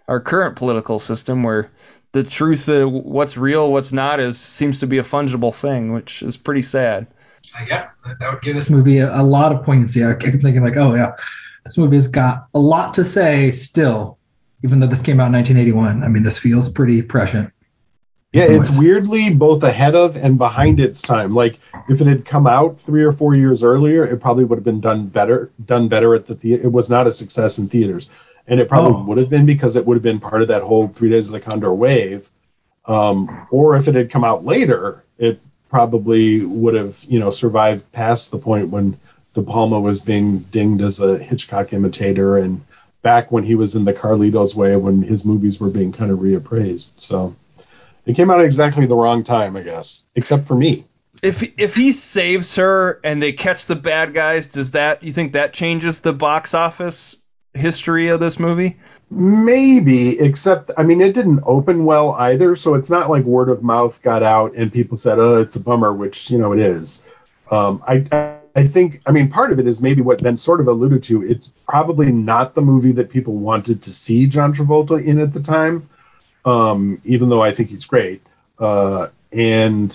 [0.09, 1.70] our current political system where
[2.12, 6.22] the truth of what's real what's not is seems to be a fungible thing which
[6.22, 7.06] is pretty sad
[7.66, 7.90] yeah,
[8.20, 10.04] that, would give this This movie a, a lot of poignancy.
[10.04, 11.16] I kept thinking like, oh yeah,
[11.64, 14.18] this movie has got a lot to say still,
[14.62, 16.04] even though this came out in 1981.
[16.04, 17.52] I mean, this feels pretty prescient.
[18.33, 21.35] Yeah, it's weirdly both ahead of and behind its time.
[21.35, 21.59] Like
[21.89, 24.81] if it had come out three or four years earlier, it probably would have been
[24.81, 25.51] done better.
[25.64, 26.64] Done better at the theater.
[26.64, 28.11] It was not a success in theaters,
[28.47, 29.05] and it probably Oh.
[29.07, 31.33] would have been because it would have been part of that whole Three Days of
[31.33, 32.29] the Condor wave.
[32.85, 37.91] Um, or if it had come out later, it probably would have you know survived
[37.93, 38.99] past the point when
[39.35, 42.61] De Palma was being dinged as a Hitchcock imitator and
[43.01, 46.18] back when he was in the Carlito's Way when his movies were being kind of
[46.18, 47.01] reappraised.
[47.01, 47.35] So.
[48.09, 50.84] It came out at exactly the wrong time, I guess, except for me.
[51.22, 55.32] if if he saves her and they catch the bad guys does that you think
[55.32, 57.16] that changes the box office
[57.54, 58.76] history of this movie
[59.11, 63.62] Maybe, except I mean, it didn't open well either, so it's not like word of
[63.62, 67.09] mouth got out and people said, "Oh, it's a bummer," which you know it is.
[67.50, 68.04] Um, I
[68.54, 71.24] I think I mean part of it is maybe what Ben sort of alluded to.
[71.24, 75.40] It's probably not the movie that people wanted to see John Travolta in at the
[75.40, 75.88] time,
[76.49, 78.22] um, even though I think he's great.
[78.59, 79.90] Uh, and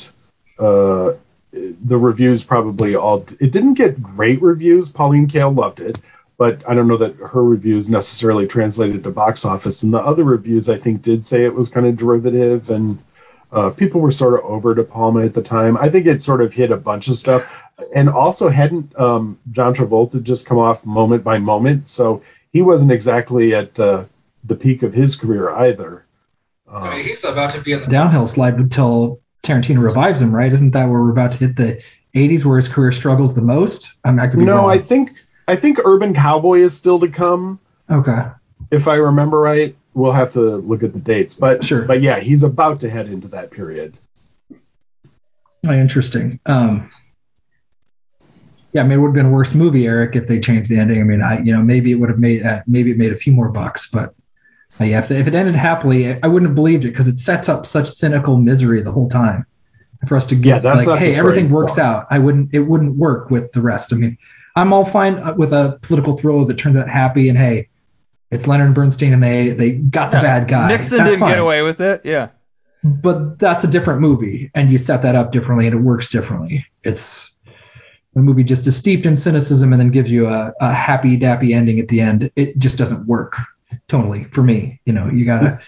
[0.59, 1.13] uh,
[1.51, 4.91] the reviews probably all it didn't get great reviews.
[4.91, 5.99] Pauline Kael loved it
[6.37, 9.83] but I don't know that her reviews necessarily translated to box office.
[9.83, 12.97] And the other reviews, I think, did say it was kind of derivative, and
[13.51, 15.77] uh, people were sort of over De Palma at the time.
[15.77, 17.63] I think it sort of hit a bunch of stuff,
[17.95, 22.91] and also hadn't um, John Travolta just come off moment by moment, so he wasn't
[22.91, 24.05] exactly at uh,
[24.43, 26.03] the peak of his career either.
[26.73, 30.33] Um, I mean, he's about to be in the Downhill slide until Tarantino revives him,
[30.35, 30.51] right?
[30.51, 31.83] Isn't that where we're about to hit the
[32.15, 33.93] 80s where his career struggles the most?
[34.03, 34.71] I mean, I could be no, wrong.
[34.71, 35.11] I think
[35.47, 37.59] I think Urban Cowboy is still to come.
[37.89, 38.23] okay.
[38.71, 39.75] if I remember right.
[39.95, 41.83] We'll have to look at the dates, but Sure.
[41.83, 43.93] but yeah, he's about to head into that period.
[45.67, 46.39] Oh, interesting.
[46.47, 46.89] Um,
[48.73, 50.79] yeah, I mean, it would have been a worse movie, Eric, if they changed the
[50.79, 50.99] ending.
[50.99, 53.15] I mean, I, you know, maybe it would have made, uh, maybe it made a
[53.15, 54.15] few more bucks, but
[54.79, 57.49] yeah, if, if it ended happily, I, I wouldn't have believed it because it sets
[57.49, 59.45] up such cynical misery the whole time.
[60.07, 61.95] For us to Yeah, get that's like, not the hey, everything works telling.
[61.97, 62.07] out.
[62.09, 63.93] I wouldn't, it wouldn't work with the rest.
[63.93, 64.17] I mean,
[64.55, 67.69] I'm all fine uh, with a political thriller that turns out happy and hey,
[68.29, 70.67] it's Leonard Bernstein and they they got the bad guy.
[70.67, 71.31] nixon That's didn't fine.
[71.33, 72.29] get away with it yeah
[72.83, 76.65] but that's a different movie, and you set that up differently, and it works differently.
[76.83, 77.37] It's
[78.15, 81.55] a movie just is steeped in cynicism and then gives you a, a happy dappy
[81.55, 82.31] ending at the end.
[82.35, 83.37] It just doesn't work
[83.87, 84.79] tonally for me.
[84.85, 85.59] You know, you gotta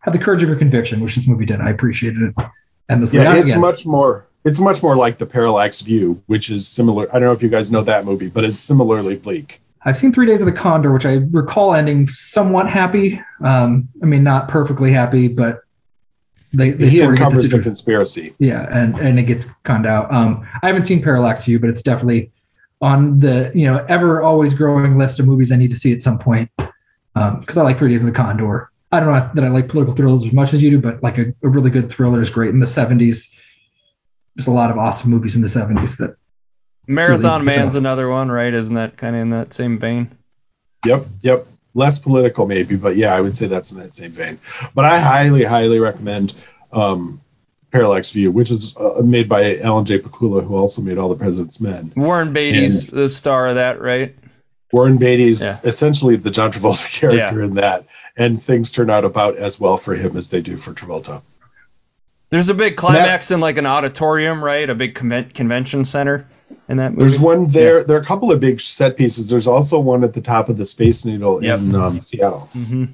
[0.00, 1.60] have the courage of your conviction, which this movie did.
[1.60, 2.46] I appreciated it.
[2.88, 3.60] And this Yeah, it's again.
[3.60, 4.26] much more.
[4.44, 7.08] It's much more like the Parallax View, which is similar.
[7.08, 9.60] I don't know if you guys know that movie, but it's similarly bleak.
[9.84, 13.20] I've seen Three Days of the Condor, which I recall ending somewhat happy.
[13.40, 15.62] Um, I mean, not perfectly happy, but
[16.52, 18.34] they, they he sort uncovers the conspiracy.
[18.38, 20.12] Yeah, and and it gets conned out.
[20.12, 22.30] Um, I haven't seen Parallax View, but it's definitely
[22.80, 26.02] on the you know ever always growing list of movies I need to see at
[26.02, 26.50] some point.
[27.14, 28.68] Because I like Three Days of the Condor.
[28.90, 31.18] I don't know that I like political thrillers as much as you do, but like
[31.18, 32.50] a, a really good thriller is great.
[32.50, 33.40] In the 70s,
[34.36, 36.16] there's a lot of awesome movies in the 70s that
[36.86, 37.56] Marathon Really?
[37.56, 38.52] Man's another one, right?
[38.52, 40.10] Isn't that kind of in that same vein?
[40.84, 41.46] Yep, yep.
[41.74, 44.38] Less political maybe, but yeah, I would say that's in that same vein.
[44.74, 46.34] But I highly, highly recommend
[46.70, 47.20] um,
[47.70, 49.98] Parallax View, which is uh, made by Alan J.
[49.98, 51.92] Pakula, who also made All the President's Men.
[51.96, 54.14] Warren Beatty's the star of that, right?
[54.72, 55.68] Warren Beatty's Yeah.
[55.68, 59.94] essentially the John Travolta character in that, and things turn out about as well for
[59.94, 61.22] him as they do for Travolta.
[62.30, 64.68] There's a big climax in like an auditorium, right?
[64.68, 66.26] A big conven- convention center
[66.66, 67.00] in that movie.
[67.00, 67.84] There's one there.
[67.84, 69.28] There are a couple of big set pieces.
[69.28, 71.58] There's also one at the top of the Space Needle Yep.
[71.58, 72.48] in um, Seattle.
[72.52, 72.86] hmm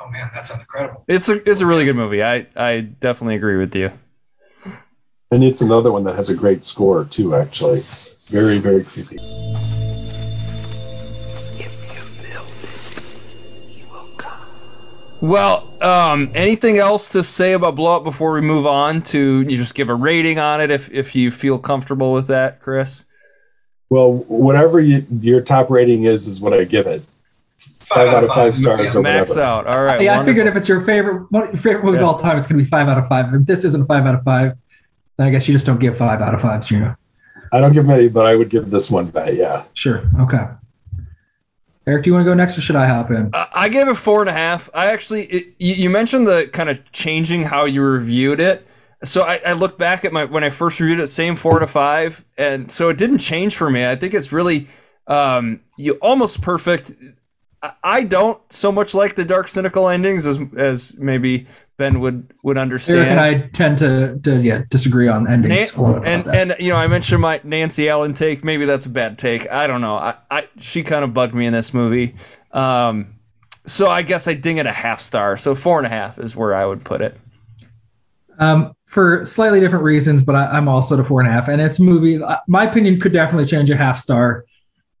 [0.00, 1.04] Oh man, that sounds incredible.
[1.08, 2.22] It's a it's a really good movie.
[2.22, 3.90] I I definitely agree with you.
[5.32, 7.80] And it's another one that has a great score too, actually.
[8.30, 9.18] Very, very creepy.
[15.20, 19.56] Well, um, anything else to say about Blow Up before we move on to you
[19.56, 23.04] just give a rating on it if if you feel comfortable with that, Chris?
[23.90, 27.02] Well, whatever you, your top rating is, is what I give it.
[27.58, 29.46] Five, out of five stars or Max whatever.
[29.46, 29.66] out.
[29.66, 30.02] All right.
[30.02, 32.02] yeah, I figured if it's your favorite one, your favorite movie Yeah.
[32.04, 33.34] of all time, it's gonna be five out of five.
[33.34, 34.52] If this isn't a five out of five,
[35.16, 36.94] then I guess you just don't give five out of fives, Gino.
[37.52, 39.34] I don't give many, but I would give this one that.
[39.34, 39.64] Yeah.
[39.74, 40.02] Sure.
[40.20, 40.44] Okay.
[41.88, 43.30] Eric, do you want to go next, or should I hop in?
[43.32, 44.68] I I gave it four and a half.
[44.74, 48.66] I actually, it, you, mentioned the kind of changing how you reviewed it.
[49.04, 51.66] So I, I look back at my when I first reviewed it, same four to
[51.66, 53.86] five, and so it didn't change for me.
[53.86, 54.68] I think it's really
[55.06, 56.92] um, you almost perfect.
[57.62, 61.46] I, I don't so much like the dark, cynical endings as as maybe
[61.78, 63.00] Ben would would understand.
[63.00, 66.76] Eric and I tend to, to yeah disagree on endings Nan- and and you know
[66.76, 68.44] I mentioned my Nancy Allen take.
[68.44, 69.48] Maybe that's a bad take.
[69.50, 69.94] I don't know.
[69.94, 72.16] I, I she kind of bugged me in this movie.
[72.52, 73.14] Um,
[73.66, 75.36] so I guess I ding it a half star.
[75.36, 77.16] So four and a half is where I would put it.
[78.38, 81.48] um, for slightly different reasons, but I, I'm also at a four and a half.
[81.48, 82.18] And it's a movie.
[82.46, 84.44] My opinion could definitely change a half star.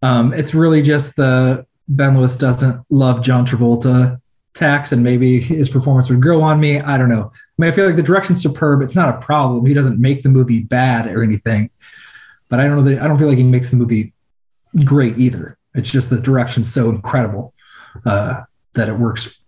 [0.02, 4.20] Um, it's really just the Ben Lewis doesn't love John Travolta
[4.58, 6.80] tax, and maybe his performance would grow on me.
[6.80, 7.30] I don't know.
[7.32, 8.82] I mean, I feel like the direction's superb.
[8.82, 9.64] It's not a problem.
[9.64, 11.70] He doesn't make the movie bad or anything,
[12.48, 14.12] but I don't know that I don't feel like he makes the movie
[14.84, 15.56] great either.
[15.74, 17.54] It's just the direction's so incredible
[18.04, 18.42] uh,
[18.74, 19.40] that it works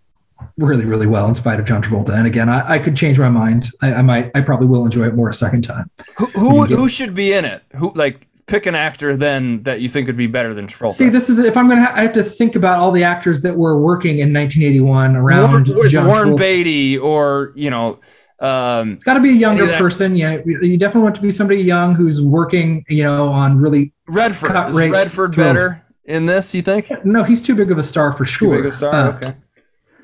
[0.57, 2.13] really, really well in spite of John Travolta.
[2.13, 3.69] And again, I, I could change my mind.
[3.81, 5.89] I, I might, I probably will enjoy it more a second time.
[6.17, 7.61] Who who, who should be in it?
[7.75, 10.93] Who like pick an actor then that you think would be better than Travolta?
[10.93, 13.43] See, this is if I'm gonna, ha- I have to think about all the actors
[13.43, 17.99] that were working in 1981 around Warren, John Warren Beatty or you know.
[18.39, 20.15] Um, It's got to be a younger that- person.
[20.15, 23.93] Yeah, you definitely want to be somebody young who's working, you know, on really.
[24.07, 26.55] Redford Cut is rates Redford to- better in this?
[26.55, 26.87] You think?
[27.05, 28.55] No, he's too big of a star for sure.
[28.57, 28.93] Too big a star.
[28.93, 29.31] Uh, okay.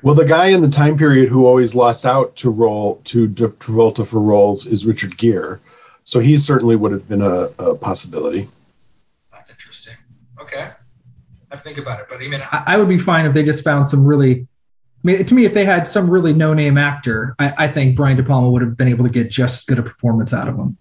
[0.02, 3.46] Well, the guy in the time period who always lost out to role to D-
[3.46, 5.58] Travolta for roles is Richard Gere,
[6.08, 8.48] so he certainly would have been a, a possibility.
[9.30, 9.94] That's interesting.
[10.40, 10.58] Okay.
[10.60, 10.74] I
[11.50, 13.42] have think about it, but I mean, I, I, I would be fine if they
[13.42, 14.40] just found some really.
[14.40, 14.46] I
[15.02, 18.22] mean, to me, if they had some really no-name actor, I, I think Brian De
[18.22, 20.78] Palma would have been able to get just as good a performance out of him.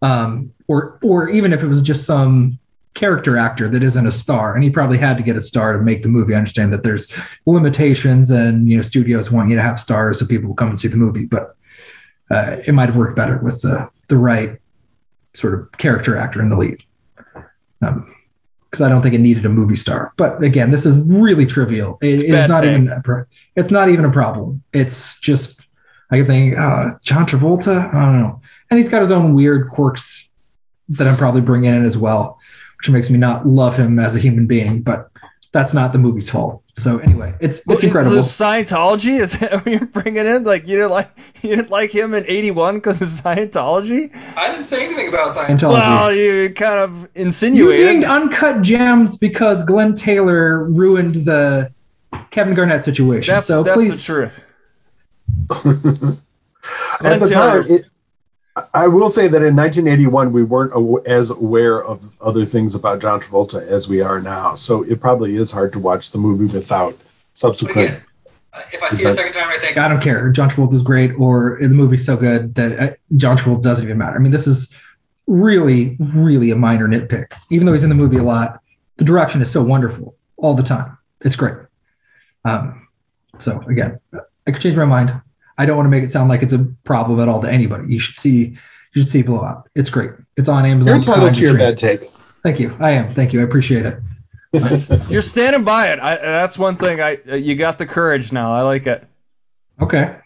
[0.00, 2.60] Um, or, or even if it was just some
[2.94, 5.82] character actor that isn't a star, and he probably had to get a star to
[5.82, 6.34] make the movie.
[6.34, 7.12] I understand that there's
[7.46, 10.78] limitations, and you know, studios want you to have stars so people will come and
[10.78, 11.56] see the movie, but
[12.30, 14.58] uh, it might have worked better with the the right
[15.34, 16.82] sort of character actor in the lead.
[17.80, 18.14] Um,
[18.72, 20.14] because I don't think it needed a movie star.
[20.16, 21.98] But again, this is really trivial.
[22.00, 24.62] It It's bad not even a pro- it's not even a problem.
[24.72, 25.68] It's just
[26.10, 27.76] I keep thinking, uh, John Travolta.
[27.76, 30.30] I don't know, and he's got his own weird quirks
[30.88, 32.40] that I'm probably bringing in as well,
[32.78, 34.80] which makes me not love him as a human being.
[34.80, 35.10] But
[35.52, 36.62] that's not the movie's fault.
[36.76, 38.16] So anyway, it's Well, it's incredible.
[38.16, 40.44] Is Scientology is that what you're bringing in?
[40.44, 41.08] Like you didn't like
[41.42, 44.10] you didn't like him in '81 because of Scientology?
[44.36, 45.58] I didn't say anything about Scientology.
[45.58, 45.72] Scientology.
[45.72, 47.86] Well, you kind of You insinuated.
[47.86, 51.70] dinged uncut gems because Glen Taylor ruined the
[52.30, 53.34] Kevin Garnett situation.
[53.34, 54.48] that's so that's please, the truth.
[56.98, 57.62] Glen at the Taylor.
[57.64, 57.82] time, it,
[58.74, 63.20] I will say that in 1981 we weren't as aware of other things about John
[63.20, 64.56] Travolta as we are now.
[64.56, 67.88] So it probably is hard to watch the movie without But subsequent.
[67.88, 68.02] again,
[68.52, 70.30] uh, if I see it a second time, I think I don't care.
[70.30, 73.96] John Travolta is great, or the movie's so good that uh, John Travolta doesn't even
[73.96, 74.16] matter.
[74.16, 74.78] I mean, this is
[75.26, 77.28] really, really a minor nitpick.
[77.50, 78.60] Even though he's in the movie a lot,
[78.98, 80.98] the direction is so wonderful all the time.
[81.22, 81.54] It's great.
[82.44, 82.88] Um,
[83.38, 84.00] so again,
[84.46, 85.22] I could change my mind.
[85.62, 87.92] I don't want to make it sound like it's a problem at all to anybody.
[87.94, 88.56] You should see,
[88.94, 89.68] you should see Blowout.
[89.76, 90.10] It's great.
[90.36, 90.88] It's on Amazon.
[90.88, 92.02] You're entitled Prime to your bad take.
[92.02, 92.76] Thank you.
[92.80, 93.14] I am.
[93.14, 93.40] Thank you.
[93.40, 93.94] I appreciate it.
[95.08, 96.00] You're standing by it.
[96.00, 97.00] I, that's one thing.
[97.00, 98.52] I uh, you got the courage now.
[98.52, 99.06] I like it.
[99.80, 100.16] Okay.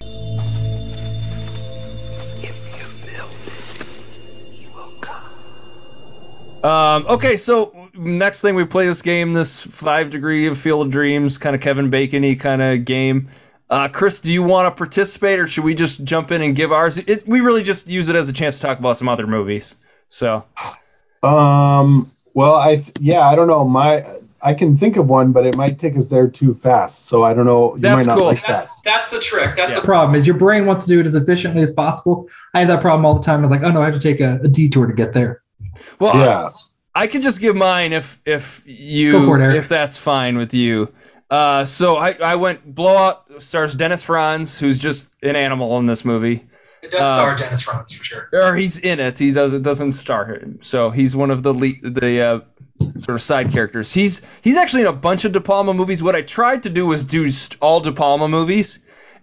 [6.64, 10.92] Um, okay, so next thing we play this game, this five degree of Field of
[10.92, 13.28] Dreams, kind of Kevin Bacon-y kind of game.
[13.68, 16.70] Uh, Chris, do you want to participate, or should we just jump in and give
[16.72, 16.98] ours?
[16.98, 19.74] It, we really just use it as a chance to talk about some other movies.
[20.08, 20.44] So
[21.22, 22.08] Um.
[22.34, 23.64] Well, I th- yeah, I don't know.
[23.64, 24.04] My
[24.42, 27.06] I can think of one, but it might take us there too fast.
[27.06, 27.74] So I don't know.
[27.74, 28.28] You That's might not cool.
[28.28, 28.66] like that.
[28.66, 29.56] that's, that's the trick.
[29.56, 29.74] That's Yeah.
[29.76, 32.28] the The problem is your brain wants to do it as efficiently as possible.
[32.52, 33.42] I have that problem all the time.
[33.42, 35.42] I'm like, oh no, I have to take a, a detour to get there.
[35.98, 36.50] well, Yeah.
[36.94, 40.92] I, I can just give mine if if you it, if that's fine with you.
[41.30, 46.04] Uh, so I, I went blowout stars Dennis Franz, who's just an animal in this
[46.04, 46.46] movie.
[46.82, 48.28] it does uh, star Dennis Franz for sure.
[48.32, 49.18] or he's in it.
[49.18, 52.40] He does it doesn't star him, so he's one of the lead, the uh,
[52.98, 53.92] sort of side characters.
[53.92, 56.00] He's he's actually in a bunch of De Palma movies.
[56.02, 58.78] What I tried to do was do st- all De Palma movies,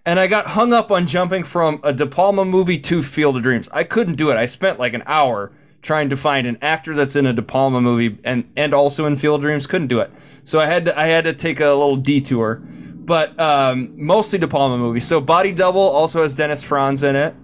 [0.05, 3.43] and I got hung up on jumping from a De Palma movie to Field of
[3.43, 3.69] Dreams.
[3.71, 4.35] I couldn't do it.
[4.35, 7.81] I spent like an hour trying to find an actor that's in a De Palma
[7.81, 9.67] movie and and also in Field Dreams.
[9.67, 10.11] Couldn't do it.
[10.45, 12.55] So I had to I had to take a little detour.
[12.55, 15.05] But um, mostly De Palma movies.
[15.05, 17.35] So Body Double also has Dennis Franz in it.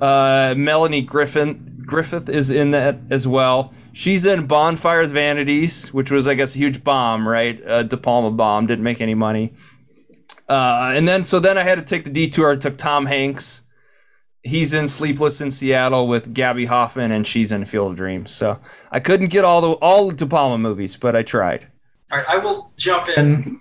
[0.00, 3.74] Uh, Melanie Griffin Griffith is in that as well.
[3.92, 7.62] She's in Bonfire of Vanities, which was I guess a huge bomb, right?
[7.64, 9.52] Uh, De Palma bomb didn't make any money.
[10.48, 12.52] Uh, and then so then I had to take the detour.
[12.52, 13.62] I took Tom Hanks.
[14.42, 18.32] He's in Sleepless in Seattle with Gaby Hoffmann, and she's in Field of Dreams.
[18.34, 18.58] So
[18.90, 21.66] I couldn't get all the all the De Palma movies, but I tried.
[22.10, 23.18] All right, I will jump in.
[23.18, 23.58] And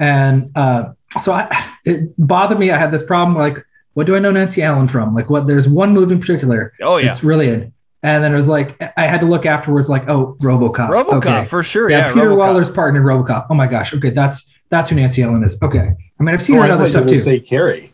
[0.00, 1.50] and uh, so I,
[1.84, 2.70] it bothered me.
[2.70, 5.14] I had this problem like, what do I know Nancy Allen from?
[5.14, 5.46] Like, what?
[5.46, 6.72] There's one movie in particular.
[6.80, 7.70] Oh yeah, It's really it.
[8.02, 10.90] And then it was like I had to look afterwards, like, oh, RoboCop.
[10.90, 11.44] RoboCop okay.
[11.46, 11.88] for sure.
[11.90, 12.36] Yeah, Yeah, Peter RoboCop.
[12.38, 13.46] Weller's partner in RoboCop.
[13.50, 13.94] Oh my gosh.
[13.94, 15.62] Okay, that's that's who Nancy Allen is.
[15.62, 15.78] Okay.
[15.78, 17.16] I mean, I've seen Oh, her I in other thought you stuff too.
[17.16, 17.90] say Carrie.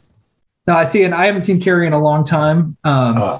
[0.67, 2.77] No, I see, and I haven't seen Carrie in a long time.
[2.85, 3.39] Um, Uh,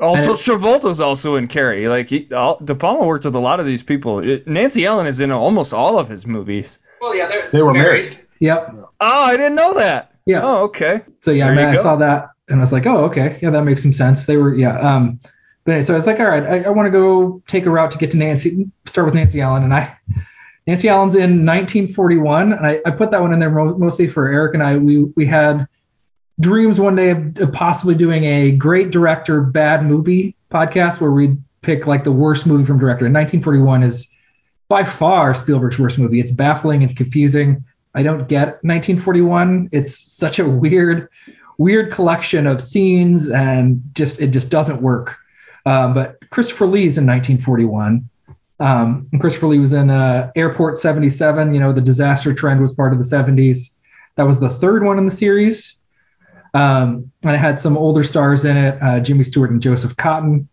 [0.00, 1.86] Also, Travolta's also in Carrie.
[1.88, 4.20] Like he, all, De Palma worked with a lot of these people.
[4.20, 6.78] It- Nancy Allen is in almost all of his movies.
[7.02, 8.18] Well, yeah, they're, They were married.
[8.40, 8.74] yep.
[8.74, 10.12] Oh, I didn't know that.
[10.26, 10.40] Yeah.
[10.42, 11.00] Oh, okay.
[11.20, 11.80] So yeah, There I, mean, you I go.
[11.82, 14.24] saw that and I was like, oh, okay, yeah, that makes some sense.
[14.26, 14.78] They were, yeah.
[14.78, 15.20] Um,
[15.64, 17.70] but anyway, so I was like, all right, I, I want to go take a
[17.70, 19.96] route to get to Nancy, start with Nancy Allen, and I,
[20.66, 24.26] Nancy Allen's in 1941, and I, I put that one in there mo- mostly for
[24.28, 24.76] Eric and I.
[24.78, 25.68] We we had
[26.40, 31.86] dreams one day of, possibly doing a great director bad movie podcast where we'd pick
[31.86, 33.04] like the worst movie from director.
[33.04, 34.16] And 1941 is
[34.68, 36.20] by far Spielberg's worst movie.
[36.20, 37.64] It's baffling and confusing.
[37.94, 39.68] I don't get 1941.
[39.72, 41.08] It's such a weird,
[41.58, 45.18] weird collection of scenes, and just it just doesn't work.
[45.66, 48.08] Um, but Christopher Lee's in 1941.
[48.60, 51.52] Um, Christopher Lee was in uh, Airport 77.
[51.52, 53.80] You know, the disaster trend was part of the 70s.
[54.14, 55.79] That was the third one in the series.
[56.52, 60.48] Um, and it had some older stars in it, uh, Jimmy Stewart and Joseph Cotten.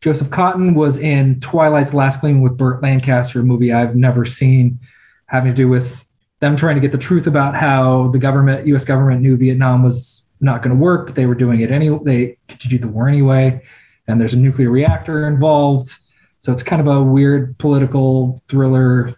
[0.00, 4.80] Joseph Cotten was in Twilight's Last Gleaming with Burt Lancaster, a movie I've never seen,
[5.26, 6.08] having to do with
[6.40, 8.84] them trying to get the truth about how the government, U.S.
[8.84, 12.00] government, knew Vietnam was not going to work, but they were doing it anyway.
[12.04, 13.62] They continued the war anyway,
[14.06, 15.90] and there's a nuclear reactor involved.
[16.38, 19.14] So it's kind of a weird political thriller.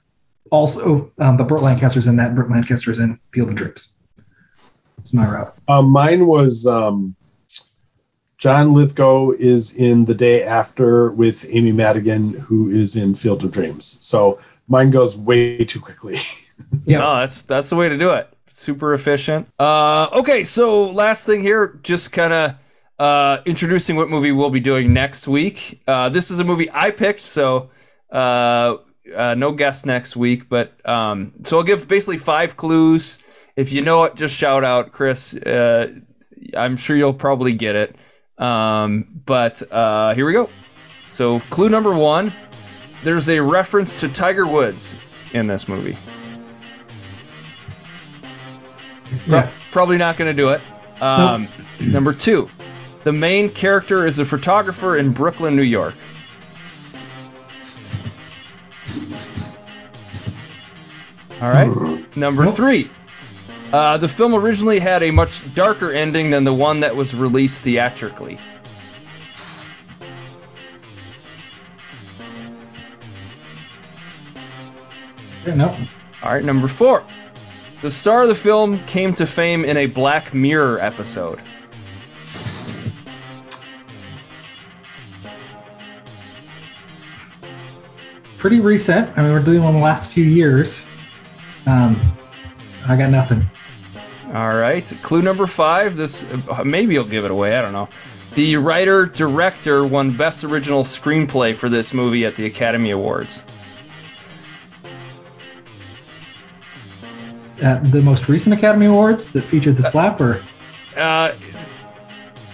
[0.53, 2.37] Also, um, but Burt Lancaster's in that.
[2.37, 3.96] Burt Lancaster's in Field of Dreams.
[4.99, 5.55] It's my route.
[5.69, 7.15] Uh, mine was um,
[8.39, 13.53] John Lithgow is in The Day After with Amy Madigan, who is in Field of
[13.53, 13.99] Dreams.
[14.01, 16.17] So mine goes way too quickly.
[16.87, 16.99] Yeah.
[16.99, 18.33] No, that's that's the way to do it.
[18.47, 19.47] Super efficient.
[19.59, 22.55] Uh, okay, so last thing here, just kind of
[22.99, 25.83] uh, introducing what movie we'll be doing next week.
[25.87, 27.71] Uh, this is a movie I picked, so
[28.11, 28.77] uh,
[29.15, 30.49] uh, no guest next week.
[30.49, 33.23] But um, so I'll give basically five clues.
[33.57, 35.35] If you know it, just shout out, Chris.
[35.35, 35.91] Uh,
[36.57, 37.97] I'm sure you'll probably get it.
[38.39, 40.51] Um, but uh, here we go.
[41.09, 42.33] So clue number one:
[43.03, 45.01] there's a reference to Tiger Woods
[45.33, 45.97] in this movie.
[49.27, 49.51] Pro- Yeah.
[49.71, 50.61] Probably not going to do it.
[51.01, 51.49] Um,
[51.81, 52.49] Number two,
[53.05, 55.95] The main character is a photographer in Brooklyn, New York.
[61.41, 62.17] All right.
[62.17, 62.89] Number three.
[63.73, 67.65] Uh, the film originally had a much darker ending than the one that was released
[67.65, 68.39] theatrically.
[76.23, 77.05] All right, number four.
[77.83, 81.41] The star of the film came to fame in a Black Mirror episode.
[88.39, 89.17] Pretty recent.
[89.17, 90.87] I mean, we're doing one the last few years.
[91.67, 91.97] Um,
[92.89, 93.49] I got nothing.
[94.33, 94.85] All right.
[95.03, 95.97] Clue number five.
[95.97, 97.57] This uh, maybe you'll give it away.
[97.57, 97.89] I don't know.
[98.35, 103.43] The writer director won Best Original Screenplay for this movie at the Academy Awards.
[107.63, 110.43] At the most recent Academy Awards that featured the slap, or
[110.97, 111.33] Uh,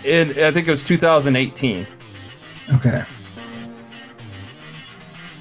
[0.05, 1.87] it, I think it was 2018.
[2.75, 3.05] okay.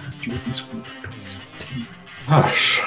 [0.04, 1.88] Best written screenplay 2017.
[2.28, 2.82] Gosh.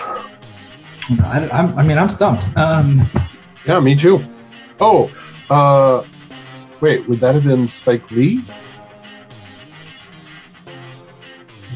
[1.11, 2.49] No, I, I'm, I mean, I'm stumped.
[2.57, 3.03] Um,
[3.67, 4.21] Yeah, me too.
[4.81, 5.11] Oh,
[5.49, 6.05] uh,
[6.81, 8.43] wait, would that have been Spike Lee?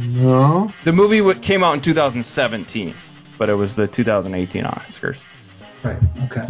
[0.03, 0.73] No.
[0.85, 2.95] The movie w- came out in 2017,
[3.39, 5.27] but it was the 2018 Oscars.
[5.83, 5.97] right.
[6.25, 6.47] Okay.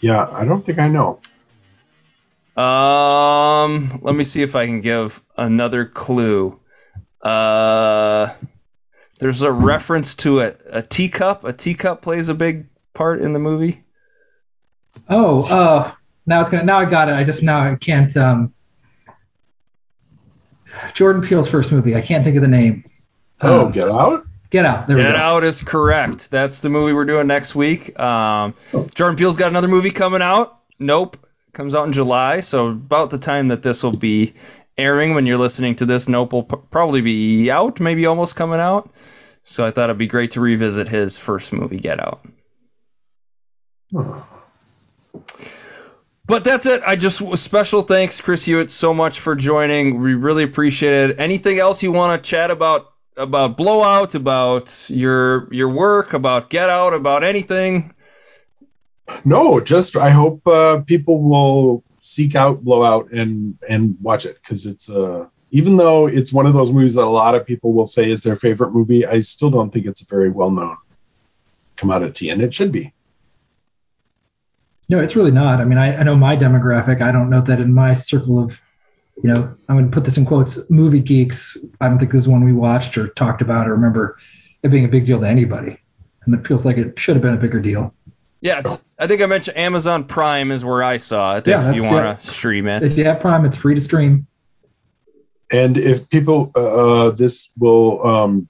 [0.00, 1.18] Yeah, I don't think I know.
[2.56, 6.58] Um, let me see if I can give another clue.
[7.22, 8.32] Uh,
[9.18, 11.44] there's a reference to a, a teacup.
[11.44, 13.82] A teacup plays a big part in the movie.
[15.08, 15.92] Oh, uh,
[16.26, 16.64] now it's gonna.
[16.64, 17.12] Now I got it.
[17.14, 18.14] I just now I can't.
[18.16, 18.52] Um,
[20.94, 21.94] Jordan Peele's first movie.
[21.96, 22.84] I can't think of the name.
[23.40, 24.24] Oh, Um, Get Out?
[24.50, 24.86] Get Out.
[24.86, 25.18] There we Get go.
[25.18, 26.30] Out is correct.
[26.30, 27.98] That's the movie we're doing next week.
[27.98, 28.54] Um,
[28.94, 30.58] Jordan Peele's got another movie coming out.
[30.78, 31.16] Nope,
[31.52, 32.40] comes out in July.
[32.40, 34.34] So about the time that this will be
[34.78, 38.60] airing when you're listening to this, Nope will p- probably be out, maybe almost coming
[38.60, 38.88] out.
[39.42, 42.20] So I thought it'd be great to revisit his first movie, Get Out.
[46.26, 46.82] But that's it.
[46.86, 50.02] I just special thanks, Chris Hewitt, so much for joining.
[50.02, 51.18] We really appreciate it.
[51.18, 56.68] Anything else you want to chat about about Blowout, about your your work, about Get
[56.68, 57.94] Out, about anything?
[59.24, 64.66] No, just I hope uh, people will seek out Blowout and and watch it because
[64.66, 67.86] it's uh even though it's one of those movies that a lot of people will
[67.86, 70.76] say is their favorite movie, I still don't think it's a very well known
[71.76, 72.92] commodity, and it should be.
[74.88, 75.60] No, it's really not.
[75.60, 77.02] I mean, I, I know my demographic.
[77.02, 78.60] I don't know that in my circle of,
[79.22, 81.58] you know, I'm going to put this in quotes, movie geeks.
[81.80, 84.18] I don't think this is one we watched or talked about or remember
[84.62, 85.78] it being a big deal to anybody.
[86.24, 87.94] And it feels like it should have been a bigger deal.
[88.40, 91.46] Yeah, it's, I think I mentioned Amazon Prime is where I saw it.
[91.46, 92.20] Yeah, if you want it.
[92.20, 92.82] to stream it.
[92.84, 94.26] If you have Prime, it's free to stream.
[95.50, 98.48] And if people, uh, this will um,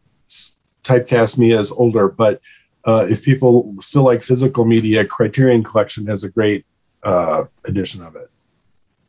[0.82, 2.40] typecast me as older, but
[2.84, 6.66] uh, if people still like physical media, Criterion Collection has a great
[7.02, 8.30] uh, edition of it.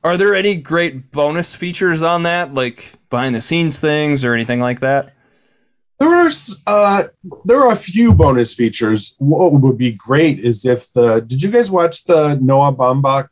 [0.04, 4.62] Are there any great bonus features on that, like behind the scenes things or anything
[4.62, 5.14] like that?
[6.00, 6.30] There are
[6.66, 7.04] uh,
[7.44, 9.16] there are a few bonus features.
[9.20, 13.28] What would be great is if the did you guys watch the Noah Baumbach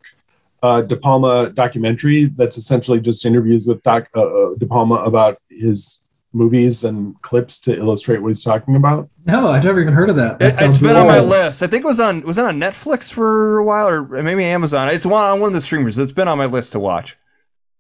[0.62, 2.26] uh, De Palma documentary?
[2.26, 6.04] That's essentially just interviews with Doc, uh, uh, De Palma about his
[6.34, 9.10] movies and clips to illustrate what he's talking about.
[9.26, 10.40] No, I've never even heard of that.
[10.40, 11.64] that It, it's sounds been really on my list.
[11.64, 14.90] I think it was on was it on Netflix for a while or maybe Amazon.
[14.90, 16.00] It's one on one of the streamers.
[16.00, 17.16] It's been on my list to watch.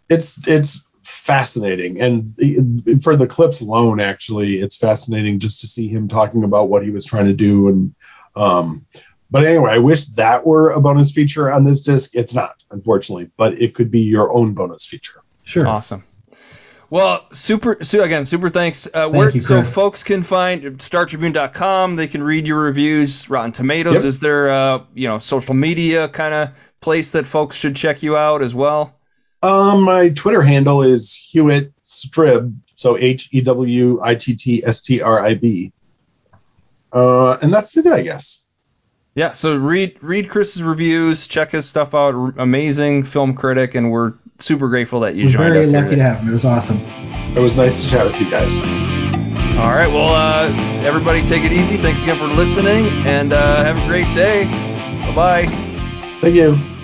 [0.10, 2.26] It's it's fascinating, and
[3.02, 6.90] for the clips alone, actually, it's fascinating just to see him talking about what he
[6.90, 7.96] was trying to do and.
[8.36, 8.86] Um,
[9.30, 12.12] but anyway, I wish that were a bonus feature on this disc.
[12.14, 15.22] It's not, unfortunately, but it could be your own bonus feature.
[15.44, 15.68] Sure.
[15.68, 16.04] Awesome.
[16.90, 17.84] Well, super.
[17.84, 18.88] So again, super thanks.
[18.94, 21.98] Uh, where, you, so folks can find StarTribune.com.
[21.98, 23.30] They can read your reviews.
[23.30, 24.06] Rotten Tomatoes Yep.
[24.06, 24.50] is there.
[24.50, 28.56] Uh, you know, social media kind of place that folks should check you out as
[28.56, 28.97] well.
[29.44, 34.82] Um, my Twitter handle is Hewitt Strib, so H E W I T T S
[34.82, 35.72] T R I B.
[36.92, 38.46] Uh, and that's it, I guess.
[39.16, 39.34] Yeah.
[39.34, 41.28] So read read Chris's reviews.
[41.28, 42.16] Check his stuff out.
[42.16, 45.82] R- Amazing film critic, and we're super grateful that you We're joined very us here.
[45.84, 46.30] lucky to have him.
[46.30, 46.78] It was awesome.
[47.36, 48.64] It was nice to chat with you guys.
[48.64, 49.88] All right.
[49.88, 50.52] Well, uh,
[50.86, 51.78] everybody take it easy.
[51.78, 54.46] Thanks again for listening, and uh, have a great day.
[54.46, 55.46] Bye bye.
[56.22, 56.77] Thank you.